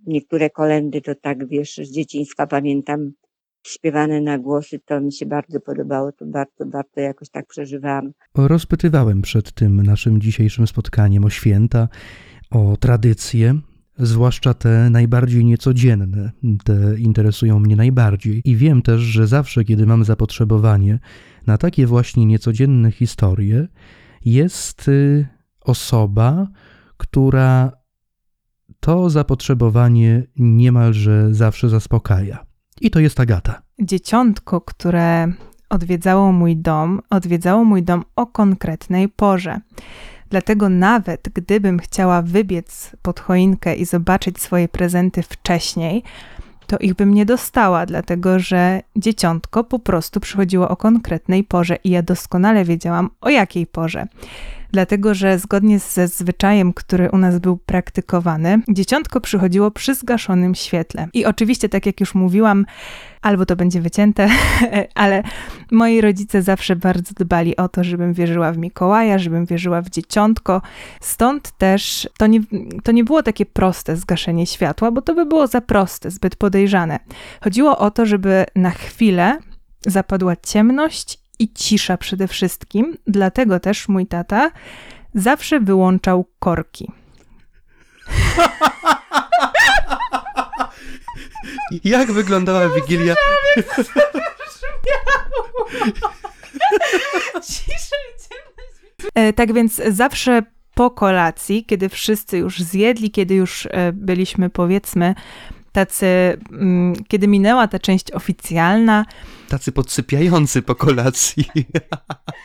[0.05, 3.11] niektóre kolendy to tak, wiesz, z dzieciństwa pamiętam
[3.63, 8.11] śpiewane na głosy, to mi się bardzo podobało, to bardzo, bardzo jakoś tak przeżywałam.
[8.35, 11.87] Rozpytywałem przed tym naszym dzisiejszym spotkaniem o święta,
[12.51, 13.59] o tradycje,
[13.99, 16.31] zwłaszcza te najbardziej niecodzienne.
[16.63, 18.41] Te interesują mnie najbardziej.
[18.45, 20.99] I wiem też, że zawsze, kiedy mam zapotrzebowanie
[21.47, 23.67] na takie właśnie niecodzienne historie,
[24.25, 25.27] jest y,
[25.61, 26.47] osoba,
[26.97, 27.71] która
[28.79, 32.46] to zapotrzebowanie niemalże zawsze zaspokaja.
[32.81, 33.61] I to jest Agata.
[33.79, 35.27] Dzieciątko, które
[35.69, 39.59] odwiedzało mój dom, odwiedzało mój dom o konkretnej porze.
[40.29, 46.03] Dlatego nawet gdybym chciała wybiec pod choinkę i zobaczyć swoje prezenty wcześniej,
[46.67, 51.89] to ich bym nie dostała, dlatego że dzieciątko po prostu przychodziło o konkretnej porze i
[51.89, 54.07] ja doskonale wiedziałam o jakiej porze.
[54.71, 61.07] Dlatego, że zgodnie ze zwyczajem, który u nas był praktykowany, dzieciątko przychodziło przy zgaszonym świetle.
[61.13, 62.65] I oczywiście, tak jak już mówiłam,
[63.21, 64.29] albo to będzie wycięte,
[64.95, 65.23] ale
[65.71, 70.61] moi rodzice zawsze bardzo dbali o to, żebym wierzyła w Mikołaja, żebym wierzyła w dzieciątko.
[71.01, 72.39] Stąd też to nie,
[72.83, 76.99] to nie było takie proste zgaszenie światła, bo to by było za proste, zbyt podejrzane.
[77.43, 79.37] Chodziło o to, żeby na chwilę
[79.85, 82.97] zapadła ciemność i cisza przede wszystkim.
[83.07, 84.51] Dlatego też mój tata
[85.15, 86.91] zawsze wyłączał korki.
[91.83, 93.15] Jak wyglądała Wigilia?
[99.15, 100.41] E, Tak więc zawsze
[100.73, 105.15] po kolacji, kiedy wszyscy już zjedli, kiedy już e, byliśmy powiedzmy
[105.77, 109.05] tacy, mm, kiedy minęła ta część oficjalna,
[109.49, 111.45] Tacy podsypiający po kolacji.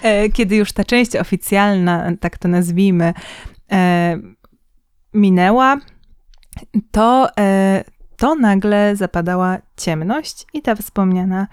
[0.02, 3.14] e, kiedy już ta część oficjalna, tak to nazwijmy,
[3.72, 4.18] e,
[5.14, 5.76] minęła,
[6.90, 7.84] to, e,
[8.16, 11.46] to nagle zapadała ciemność i ta wspomniana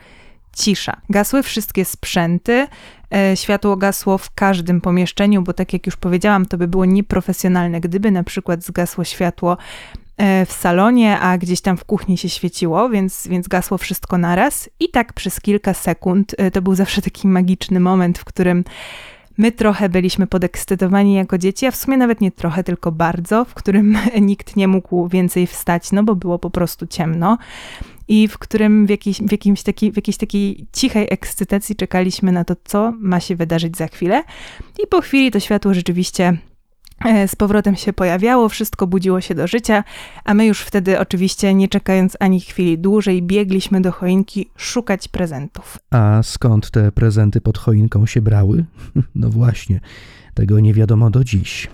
[0.55, 1.01] cisza.
[1.09, 2.67] Gasły wszystkie sprzęty,
[3.35, 8.11] światło gasło w każdym pomieszczeniu, bo tak jak już powiedziałam, to by było nieprofesjonalne, gdyby
[8.11, 9.57] na przykład zgasło światło
[10.45, 14.69] w salonie, a gdzieś tam w kuchni się świeciło, więc, więc gasło wszystko naraz.
[14.79, 18.63] I tak przez kilka sekund e, to był zawsze taki magiczny moment, w którym
[19.39, 23.53] my trochę byliśmy podekscytowani jako dzieci, a w sumie nawet nie trochę, tylko bardzo, w
[23.53, 27.38] którym nikt nie mógł więcej wstać, no bo było po prostu ciemno.
[28.08, 32.43] I w którym w, jakiejś, w, jakimś taki, w jakiejś takiej cichej ekscytacji czekaliśmy na
[32.43, 34.23] to, co ma się wydarzyć za chwilę.
[34.84, 36.38] I po chwili to światło rzeczywiście e,
[37.27, 39.83] z powrotem się pojawiało, wszystko budziło się do życia,
[40.25, 45.77] a my już wtedy oczywiście, nie czekając ani chwili dłużej, biegliśmy do choinki szukać prezentów.
[45.91, 48.65] A skąd te prezenty pod choinką się brały?
[49.15, 49.79] No właśnie,
[50.33, 51.67] tego nie wiadomo do dziś.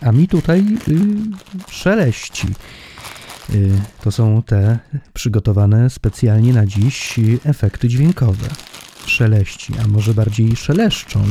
[0.00, 2.48] A mi tutaj y, szeleści.
[3.54, 4.78] Y, to są te
[5.12, 8.48] przygotowane specjalnie na dziś efekty dźwiękowe.
[9.06, 11.22] Szeleści, a może bardziej szeleszczą.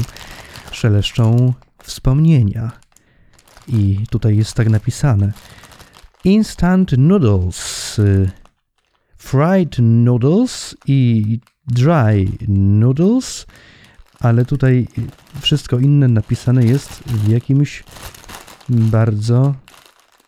[0.71, 2.71] Szeleszczą wspomnienia.
[3.67, 5.33] I tutaj jest tak napisane.
[6.23, 8.31] Instant noodles, y,
[9.17, 13.45] fried noodles i dry noodles,
[14.19, 14.87] ale tutaj
[15.41, 17.83] wszystko inne napisane jest w jakimś
[18.69, 19.55] bardzo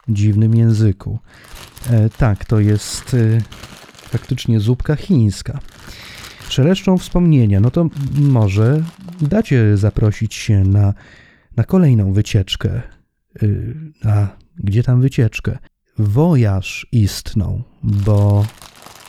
[0.07, 1.19] dziwnym języku.
[1.89, 3.41] E, tak, to jest e,
[4.09, 5.59] faktycznie zupka chińska.
[6.49, 8.83] Szeleszczą wspomnienia, no to może
[9.21, 10.93] dacie zaprosić się na,
[11.57, 12.81] na kolejną wycieczkę.
[13.43, 13.75] Y,
[14.05, 14.27] A
[14.57, 15.57] gdzie tam wycieczkę?
[15.97, 18.45] Wojaż istną, bo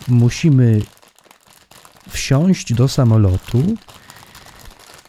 [0.09, 0.83] musimy
[2.09, 3.63] wsiąść do samolotu,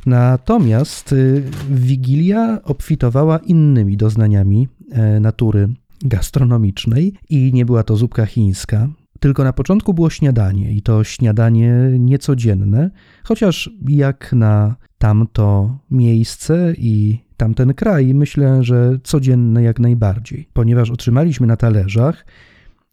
[0.06, 5.68] Natomiast y, Wigilia obfitowała innymi doznaniami e, natury
[6.04, 8.88] gastronomicznej i nie była to zupka chińska,
[9.20, 12.90] tylko na początku było śniadanie i to śniadanie niecodzienne,
[13.24, 21.46] chociaż jak na tamto miejsce i tamten kraj, myślę, że codzienne jak najbardziej, ponieważ otrzymaliśmy
[21.46, 22.26] na talerzach,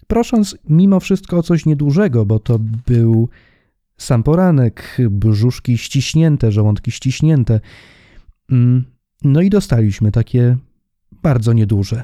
[0.07, 3.29] prosząc mimo wszystko o coś niedużego, bo to był
[3.97, 7.59] sam poranek, brzuszki ściśnięte, żołądki ściśnięte.
[8.51, 8.85] Mm,
[9.23, 10.57] no i dostaliśmy takie
[11.23, 12.03] bardzo nieduże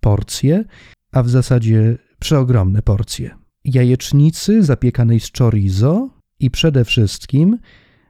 [0.00, 0.64] porcje,
[1.12, 3.30] a w zasadzie przeogromne porcje.
[3.64, 7.58] Jajecznicy zapiekanej z chorizo i przede wszystkim,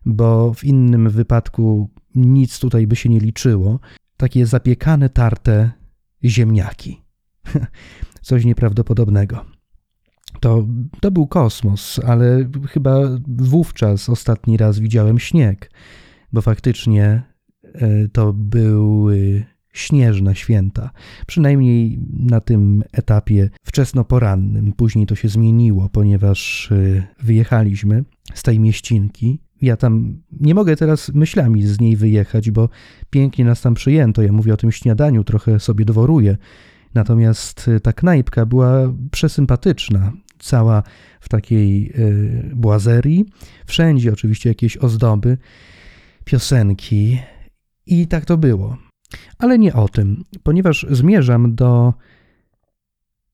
[0.04, 3.80] bo w innym wypadku nic tutaj by się nie liczyło,
[4.16, 5.70] takie zapiekane, tarte
[6.24, 7.02] ziemniaki.
[8.22, 9.44] Coś nieprawdopodobnego.
[10.40, 10.66] To,
[11.00, 15.70] to był kosmos, ale chyba wówczas ostatni raz widziałem śnieg,
[16.32, 17.22] bo faktycznie
[17.64, 20.90] e, to były śnieżne święta.
[21.26, 24.72] Przynajmniej na tym etapie wczesnoporannym.
[24.72, 29.40] Później to się zmieniło, ponieważ e, wyjechaliśmy z tej mieścinki.
[29.62, 32.68] Ja tam nie mogę teraz myślami z niej wyjechać, bo
[33.10, 34.22] pięknie nas tam przyjęto.
[34.22, 36.36] Ja mówię o tym śniadaniu, trochę sobie dworuję.
[36.94, 40.82] Natomiast e, ta knajpka była przesympatyczna cała
[41.20, 43.24] w takiej y, błazerii.
[43.66, 45.38] Wszędzie oczywiście jakieś ozdoby,
[46.24, 47.18] piosenki
[47.86, 48.76] i tak to było.
[49.38, 51.94] Ale nie o tym, ponieważ zmierzam do,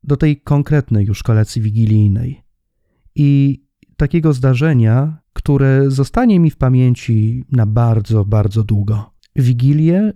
[0.05, 2.43] do tej konkretnej już kolacji wigilijnej
[3.15, 3.61] i
[3.97, 9.11] takiego zdarzenia, które zostanie mi w pamięci na bardzo, bardzo długo.
[9.37, 10.13] Wigilię,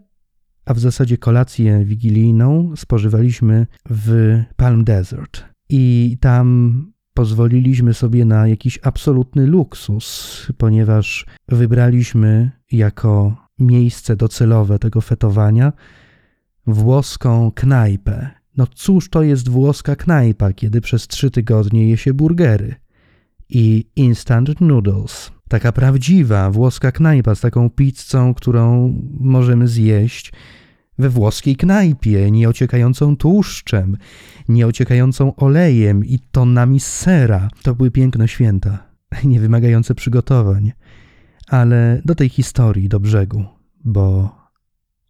[0.64, 5.44] a w zasadzie kolację wigilijną spożywaliśmy w Palm Desert.
[5.68, 15.72] I tam pozwoliliśmy sobie na jakiś absolutny luksus, ponieważ wybraliśmy jako miejsce docelowe tego fetowania
[16.66, 18.30] włoską knajpę.
[18.56, 22.74] No cóż to jest włoska knajpa, kiedy przez trzy tygodnie je się burgery
[23.48, 25.32] i instant noodles.
[25.48, 30.32] Taka prawdziwa włoska knajpa z taką pizzą, którą możemy zjeść
[30.98, 33.96] we włoskiej knajpie, nie ociekającą tłuszczem,
[34.48, 37.48] nie ociekającą olejem i tonami sera.
[37.62, 38.86] To były piękne święta,
[39.24, 40.72] nie wymagające przygotowań.
[41.48, 43.44] Ale do tej historii, do brzegu,
[43.84, 44.36] bo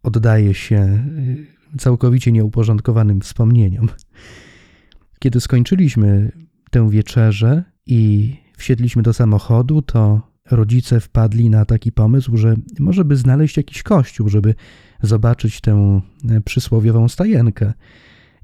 [0.03, 1.05] oddaje się
[1.73, 3.89] y, całkowicie nieuporządkowanym wspomnieniom.
[5.19, 6.31] Kiedy skończyliśmy
[6.71, 10.21] tę wieczerzę i wsiedliśmy do samochodu, to
[10.51, 14.55] rodzice wpadli na taki pomysł, że może by znaleźć jakiś kościół, żeby
[15.01, 17.73] zobaczyć tę e, przysłowiową stajenkę.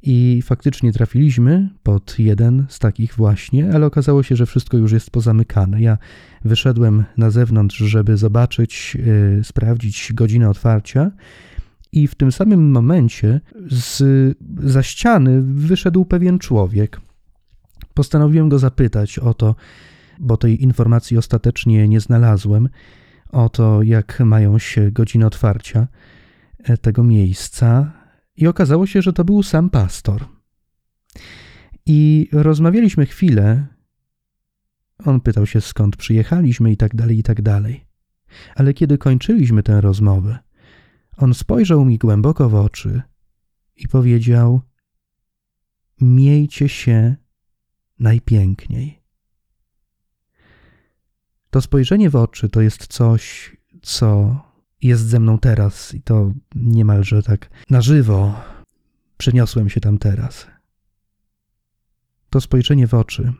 [0.02, 5.12] I faktycznie trafiliśmy pod jeden z takich właśnie, ale okazało się, że wszystko już jest
[5.12, 5.82] pozamykane.
[5.82, 5.98] Ja
[6.46, 8.98] wyszedłem na zewnątrz, żeby zobaczyć,
[9.36, 11.12] yy, sprawdzić godzinę otwarcia.
[11.92, 13.42] I w tym samym momencie
[13.72, 14.04] z,
[14.64, 17.02] za ściany wyszedł pewien człowiek.
[17.96, 19.56] Postanowiłem go zapytać o to,
[20.20, 22.70] bo tej informacji ostatecznie nie znalazłem,
[23.32, 25.88] o to, jak mają się godziny otwarcia.
[26.64, 27.94] E, tego miejsca
[28.38, 30.26] i okazało się, że to był sam pastor.
[31.86, 33.68] I rozmawialiśmy chwilę.
[35.06, 37.86] On pytał się, skąd przyjechaliśmy i tak dalej, i tak dalej.
[38.56, 40.40] Ale kiedy kończyliśmy tę rozmowę,
[41.18, 43.02] on spojrzał mi głęboko w oczy
[43.76, 44.62] i powiedział:
[46.02, 47.16] Miejcie się
[48.00, 49.02] najpiękniej.
[51.50, 54.40] To spojrzenie w oczy to jest coś, co
[54.82, 58.42] jest ze mną teraz i to niemalże tak na żywo
[59.18, 60.48] przeniosłem się tam teraz.
[62.30, 63.34] to spojrzenie w oczy,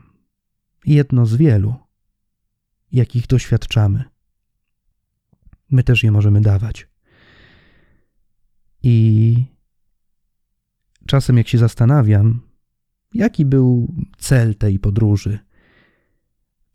[0.86, 1.74] jedno z wielu,
[2.92, 4.04] jakich doświadczamy.
[5.70, 6.88] My też je możemy dawać.
[8.82, 9.44] I
[11.06, 12.40] czasem, jak się zastanawiam,
[13.16, 15.38] jaki był cel tej podróży,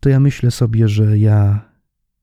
[0.00, 1.70] to ja myślę sobie, że ja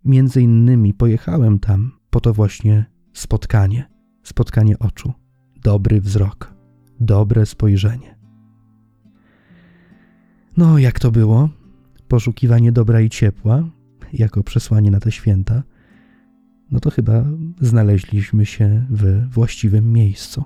[0.06, 3.90] między innymi pojechałem tam po to właśnie spotkanie,
[4.24, 5.14] spotkanie oczu,
[5.64, 6.54] dobry wzrok,
[7.00, 8.20] dobre spojrzenie.
[10.58, 11.50] No, jak to było?
[12.08, 13.64] Poszukiwanie dobra i ciepła
[14.14, 15.64] jako przesłanie na te święta.
[16.72, 17.26] No to chyba
[17.62, 20.44] znaleźliśmy się w właściwym miejscu.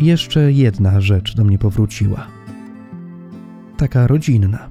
[0.00, 2.26] Jeszcze jedna rzecz do mnie powróciła.
[3.76, 4.70] Taka rodzinna.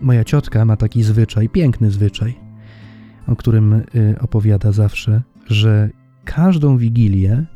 [0.00, 2.34] Moja ciotka ma taki zwyczaj, piękny zwyczaj,
[3.26, 3.84] o którym y,
[4.20, 5.90] opowiada zawsze, że
[6.24, 7.46] każdą wigilię,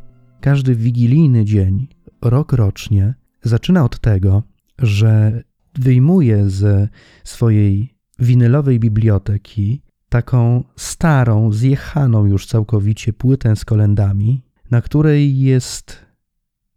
[0.40, 1.88] każdy wigilijny dzień,
[2.22, 4.42] rok rocznie, zaczyna od tego,
[4.78, 5.42] że
[5.74, 6.88] wyjmuje ze
[7.24, 16.03] swojej winylowej biblioteki taką starą, zjechaną już całkowicie płytę z kolendami, na której jest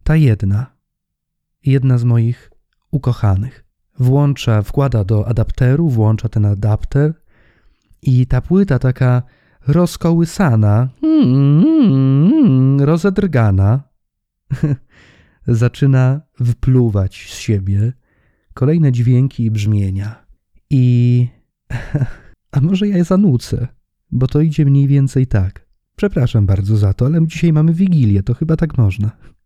[0.08, 0.66] ta jedna,
[1.64, 2.50] jedna z moich
[2.90, 3.64] ukochanych.
[3.98, 7.14] Włącza, wkłada do adapteru, włącza ten adapter
[8.02, 9.22] i ta płyta taka
[9.66, 13.82] rozkołysana, mm, rozedrgana,
[15.62, 17.92] zaczyna wypluwać z siebie
[18.54, 20.26] kolejne dźwięki i brzmienia.
[20.70, 21.26] I
[22.52, 23.68] a może ja je zanucę,
[24.10, 25.68] bo to idzie mniej więcej tak.
[25.96, 29.37] Przepraszam bardzo za to, ale dzisiaj mamy Wigilię, to chyba tak można.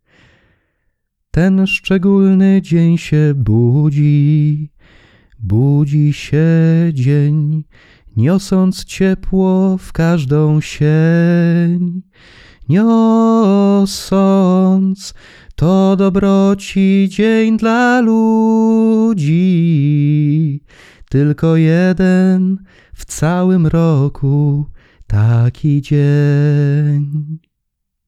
[1.34, 4.70] Ten szczególny dzień się budzi,
[5.38, 6.46] budzi się
[6.92, 7.64] dzień,
[8.16, 12.02] niosąc ciepło w każdą sień.
[12.68, 13.94] Niosąc
[15.54, 19.30] to dobroci dzień dla ludzi,
[21.10, 22.58] tylko jeden
[22.94, 24.66] w całym roku
[25.06, 27.38] taki dzień.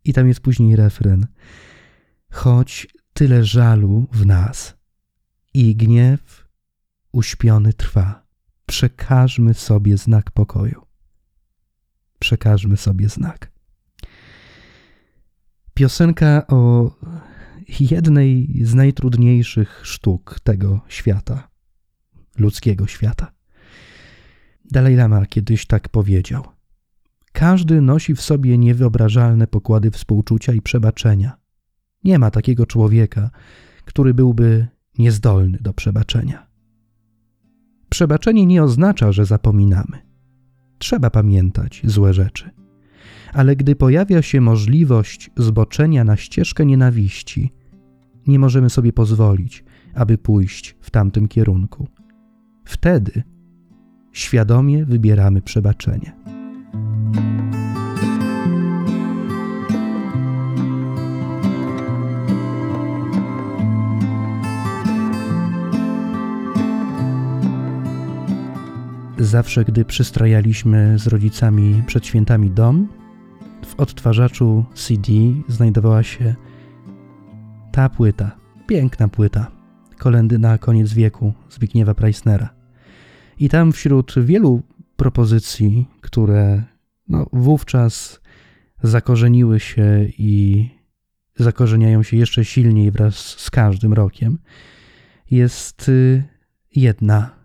[0.05, 1.27] I tam jest później refren.
[2.31, 4.77] Choć tyle żalu w nas
[5.55, 6.49] i gniew
[7.13, 8.25] uśpiony trwa.
[8.67, 10.87] Przekażmy sobie znak pokoju.
[12.19, 13.53] Przekażmy sobie znak.
[15.75, 16.91] Piosenka o
[17.81, 21.49] jednej z najtrudniejszych sztuk tego świata,
[22.39, 23.33] ludzkiego świata.
[24.71, 26.45] Dalaj Lama kiedyś tak powiedział.
[27.33, 31.44] Każdy nosi w sobie niewyobrażalne pokłady współczucia i przebaczenia
[32.05, 33.31] nie ma takiego człowieka,
[33.85, 34.67] który byłby
[34.99, 36.47] niezdolny do przebaczenia.
[37.91, 39.99] Przebaczenie nie oznacza, że zapominamy.
[40.79, 42.51] Trzeba pamiętać złe rzeczy.
[43.33, 47.53] Ale gdy pojawia się możliwość zboczenia na ścieżkę nienawiści,
[48.27, 51.89] nie możemy sobie pozwolić, aby pójść w tamtym kierunku.
[52.65, 53.23] Wtedy
[54.13, 56.13] świadomie wybieramy przebaczenie.
[69.25, 72.89] Zawsze, gdy przystrajaliśmy z rodzicami przed świętami dom,
[73.67, 75.13] w odtwarzaczu CD
[75.49, 76.35] znajdowała się
[77.73, 79.51] ta płyta, piękna płyta,
[79.99, 82.55] kolendy na koniec wieku Zbigniewa Preissnera.
[83.39, 84.63] I tam wśród wielu
[84.97, 86.63] propozycji, które
[87.09, 88.21] no, wówczas
[88.83, 90.71] zakorzeniły się i
[91.37, 94.39] zakorzeniają się jeszcze silniej wraz z każdym rokiem,
[95.31, 96.25] jest y,
[96.77, 97.44] jedna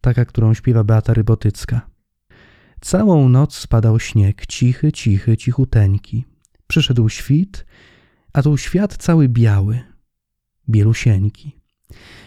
[0.00, 1.90] taka, którą śpiewa Beata Rybotycka.
[2.80, 6.24] Całą noc spadał śnieg, cichy, cichy, cichuteńki.
[6.66, 7.66] Przyszedł świt,
[8.32, 9.80] a tu świat cały biały,
[10.68, 11.56] bielusieńki.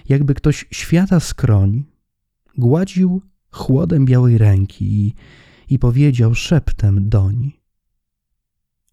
[0.10, 1.84] Jakby ktoś świata skroń
[2.58, 5.16] gładził chłodem białej ręki i,
[5.70, 7.52] i powiedział szeptem doń.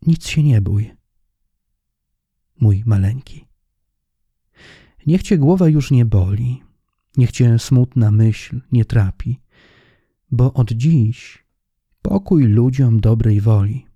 [0.07, 0.95] Nic się nie bój,
[2.61, 3.45] mój maleńki.
[5.07, 6.63] Niech cię głowa już nie boli,
[7.19, 9.41] Niech cię smutna myśl nie trapi,
[10.31, 11.45] bo od dziś
[12.03, 13.87] pokój ludziom dobrej woli.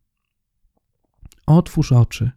[1.46, 2.30] Otwórz oczy.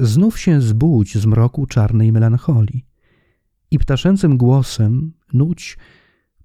[0.00, 2.86] Znów się zbudź z mroku czarnej melancholii
[3.70, 5.78] i ptaszęcym głosem nuć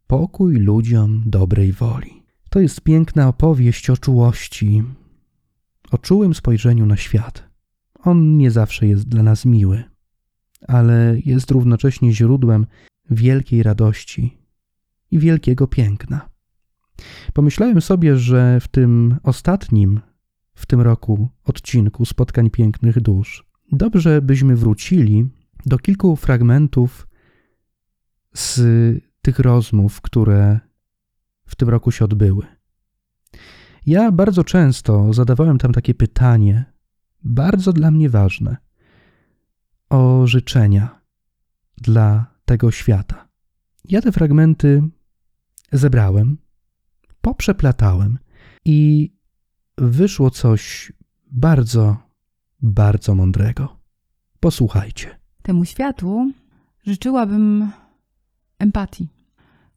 [0.08, 2.24] pokój ludziom dobrej woli.
[2.50, 4.84] To jest piękna opowieść o czułości,
[5.92, 7.50] o czułym spojrzeniu na świat.
[8.04, 9.99] On nie zawsze jest dla nas miły
[10.68, 12.66] ale jest równocześnie źródłem
[13.10, 14.38] wielkiej radości
[15.12, 16.30] i wielkiego piękna.
[17.34, 20.02] Pomyślałem sobie, że w tym ostatnim
[20.54, 25.30] w tym roku odcinku Spotkań Pięknych Dusz dobrze byśmy wrócili
[25.66, 27.08] do kilku fragmentów
[28.34, 28.62] z
[29.22, 30.60] tych rozmów, które
[31.46, 32.46] w tym roku się odbyły.
[33.86, 36.66] Ja bardzo często zadawałem tam takie pytanie,
[37.24, 38.58] bardzo dla mnie ważne,
[39.90, 41.02] o życzenia
[41.78, 43.28] dla tego świata.
[43.86, 44.82] Ja te fragmenty
[45.72, 46.38] zebrałem,
[47.22, 48.20] poprzeplatałem
[48.66, 49.12] i
[49.78, 50.94] wyszło coś
[51.32, 51.98] bardzo,
[52.62, 53.80] bardzo mądrego.
[54.40, 55.20] Posłuchajcie.
[55.42, 56.32] Temu światu
[56.86, 57.72] życzyłabym
[58.60, 59.08] empatii,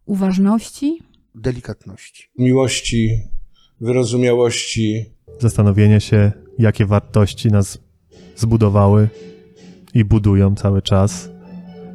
[0.05, 1.03] uważności,
[1.35, 2.29] Delikatności.
[2.39, 3.21] miłości,
[3.81, 5.05] wyrozumiałości,
[5.39, 7.79] Zastanowienie się, jakie wartości nas
[8.37, 9.09] zbudowały
[9.95, 11.31] i budują cały czas,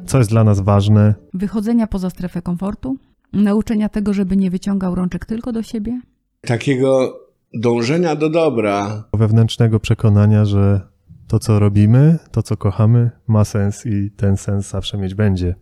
[0.06, 2.96] co jest dla nas ważne, wychodzenia poza strefę komfortu,
[3.32, 6.00] nauczenia tego, żeby nie wyciągał rączek tylko do siebie,
[6.40, 7.18] takiego
[7.54, 9.04] dążenia do dobra.
[9.12, 10.80] wewnętrznego przekonania, że
[11.28, 15.54] to, co robimy, to, co kochamy, ma sens i ten sens zawsze mieć będzie.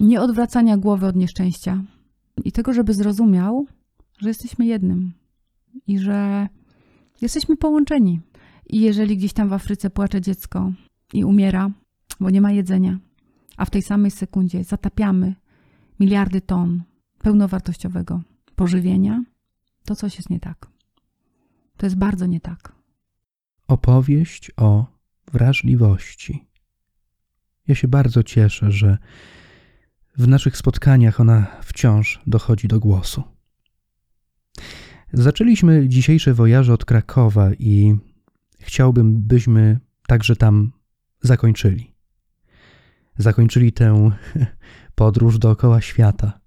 [0.00, 1.82] nie odwracania głowy od nieszczęścia
[2.44, 3.66] i tego, żeby zrozumiał,
[4.18, 5.12] że jesteśmy jednym
[5.86, 6.48] i że
[7.20, 8.20] jesteśmy połączeni.
[8.66, 10.72] I jeżeli gdzieś tam w Afryce płacze dziecko
[11.12, 11.70] i umiera,
[12.20, 12.98] bo nie ma jedzenia,
[13.56, 15.34] a w tej samej sekundzie zatapiamy
[16.00, 16.82] miliardy ton
[17.18, 18.20] pełnowartościowego
[18.56, 19.24] pożywienia,
[19.84, 20.66] to coś jest nie tak.
[21.76, 22.72] To jest bardzo nie tak.
[23.68, 24.86] Opowieść o
[25.32, 26.48] wrażliwości.
[27.68, 28.98] Ja się bardzo cieszę, że
[30.16, 33.22] w naszych spotkaniach ona wciąż dochodzi do głosu.
[35.12, 37.94] Zaczęliśmy dzisiejsze wojaże od Krakowa i
[38.60, 40.72] chciałbym, byśmy także tam
[41.20, 41.91] zakończyli.
[43.22, 44.10] Zakończyli tę
[44.94, 46.40] podróż dookoła świata,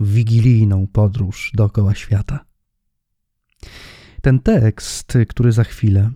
[0.00, 2.44] wigilijną podróż dookoła świata.
[4.22, 6.10] Ten tekst, który za chwilę,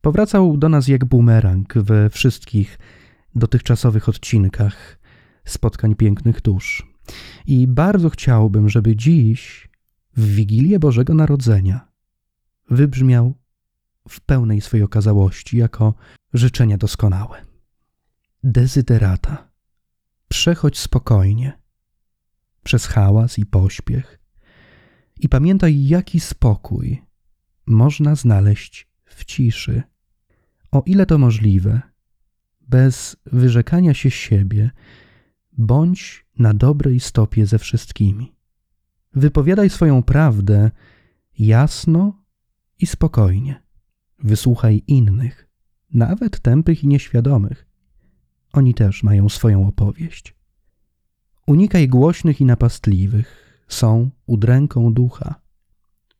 [0.00, 2.78] powracał do nas jak bumerang we wszystkich
[3.34, 4.98] dotychczasowych odcinkach
[5.44, 6.94] spotkań pięknych dusz.
[7.46, 9.68] I bardzo chciałbym, żeby dziś,
[10.16, 11.88] w Wigilię Bożego Narodzenia,
[12.70, 13.34] wybrzmiał
[14.08, 15.94] w pełnej swojej okazałości jako
[16.32, 17.53] życzenia doskonałe.
[18.46, 19.50] Dezyderata.
[20.28, 21.58] Przechodź spokojnie
[22.64, 24.20] przez hałas i pośpiech
[25.20, 27.02] i pamiętaj, jaki spokój
[27.66, 29.82] można znaleźć w ciszy.
[30.70, 31.82] O ile to możliwe,
[32.60, 34.70] bez wyrzekania się siebie,
[35.52, 38.34] bądź na dobrej stopie ze wszystkimi.
[39.12, 40.70] Wypowiadaj swoją prawdę
[41.38, 42.22] jasno
[42.78, 43.62] i spokojnie.
[44.18, 45.48] Wysłuchaj innych,
[45.90, 47.63] nawet tępych i nieświadomych.
[48.54, 50.34] Oni też mają swoją opowieść.
[51.46, 55.34] Unikaj głośnych i napastliwych, są udręką ducha.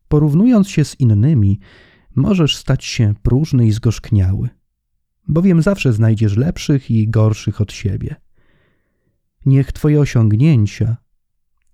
[0.08, 1.60] Porównując się z innymi,
[2.14, 4.48] możesz stać się próżny i zgorzkniały,
[5.28, 8.16] bowiem zawsze znajdziesz lepszych i gorszych od siebie.
[9.46, 10.96] Niech Twoje osiągnięcia,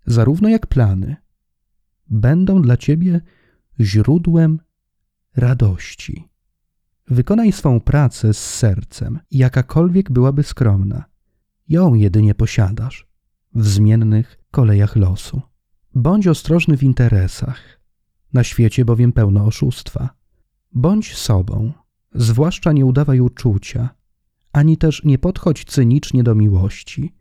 [0.07, 1.17] zarówno jak plany,
[2.11, 3.21] będą dla Ciebie
[3.81, 4.61] źródłem
[5.37, 6.30] radości.
[7.11, 11.05] Wykonaj swą pracę z sercem, jakakolwiek byłaby skromna.
[11.69, 13.09] Ją jedynie posiadasz
[13.55, 15.43] w zmiennych kolejach losu.
[15.95, 17.81] Bądź ostrożny w interesach,
[18.33, 20.09] na świecie bowiem pełno oszustwa.
[20.73, 21.73] Bądź sobą,
[22.15, 23.89] zwłaszcza nie udawaj uczucia,
[24.53, 27.15] ani też nie podchodź cynicznie do miłości,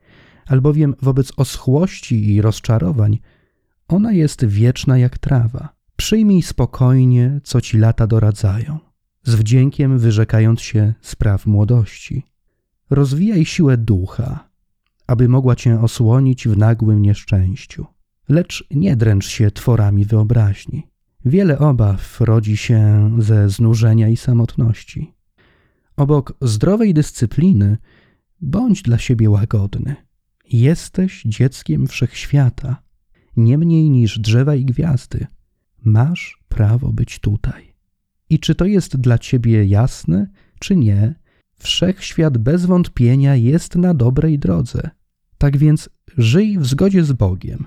[0.46, 3.20] albowiem wobec oschłości i rozczarowań
[3.88, 5.70] ona jest wieczna jak trawa.
[5.96, 8.89] Przyjmij spokojnie, co ci lata doradzają,
[9.24, 12.24] z wdziękiem wyrzekając się spraw młodości.
[12.90, 14.50] Rozwijaj siłę ducha,
[15.08, 17.86] aby mogła cię osłonić w nagłym nieszczęściu.
[18.30, 20.88] Lecz nie dręcz się tworami wyobraźni.
[21.26, 25.14] Wiele obaw rodzi się ze znużenia i samotności.
[25.98, 27.78] Obok zdrowej dyscypliny
[28.42, 29.96] bądź dla siebie łagodny.
[30.52, 32.82] Jesteś dzieckiem wszechświata,
[33.38, 35.28] nie mniej niż drzewa i gwiazdy.
[35.84, 37.69] Masz prawo być tutaj.
[38.30, 40.28] I czy to jest dla ciebie jasne,
[40.60, 41.16] czy nie,
[41.60, 44.90] wszechświat bez wątpienia jest na dobrej drodze.
[45.38, 47.66] Tak więc żyj w zgodzie z Bogiem,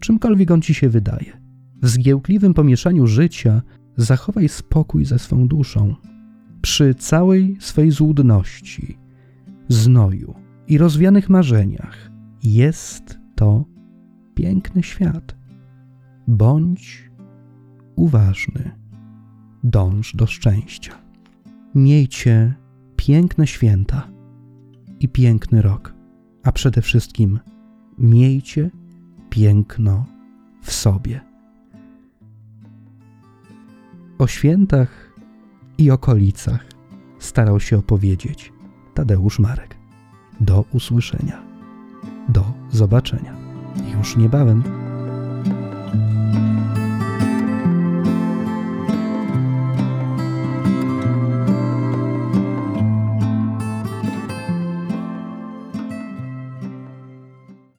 [0.00, 1.40] czymkolwiek on ci się wydaje.
[1.82, 3.62] W zgiełkliwym pomieszaniu życia
[3.96, 5.94] zachowaj spokój ze swą duszą.
[6.62, 8.98] Przy całej swej złudności,
[9.68, 10.34] znoju
[10.68, 12.10] i rozwianych marzeniach
[12.42, 13.64] jest to
[14.34, 15.36] piękny świat.
[16.28, 17.10] Bądź
[17.96, 18.70] uważny,
[19.64, 20.92] dąż do szczęścia.
[21.74, 22.54] Miejcie
[22.96, 24.08] piękne święta
[25.00, 25.94] i piękny rok,
[26.42, 27.40] a przede wszystkim
[27.98, 28.70] miejcie
[29.30, 30.06] piękno
[30.62, 31.20] w sobie.
[34.18, 35.12] O świętach
[35.78, 36.66] i okolicach
[37.18, 38.52] starał się opowiedzieć
[38.94, 39.76] Tadeusz Marek.
[40.40, 41.42] Do usłyszenia.
[42.28, 43.36] Do zobaczenia.
[43.98, 44.62] Już niebawem.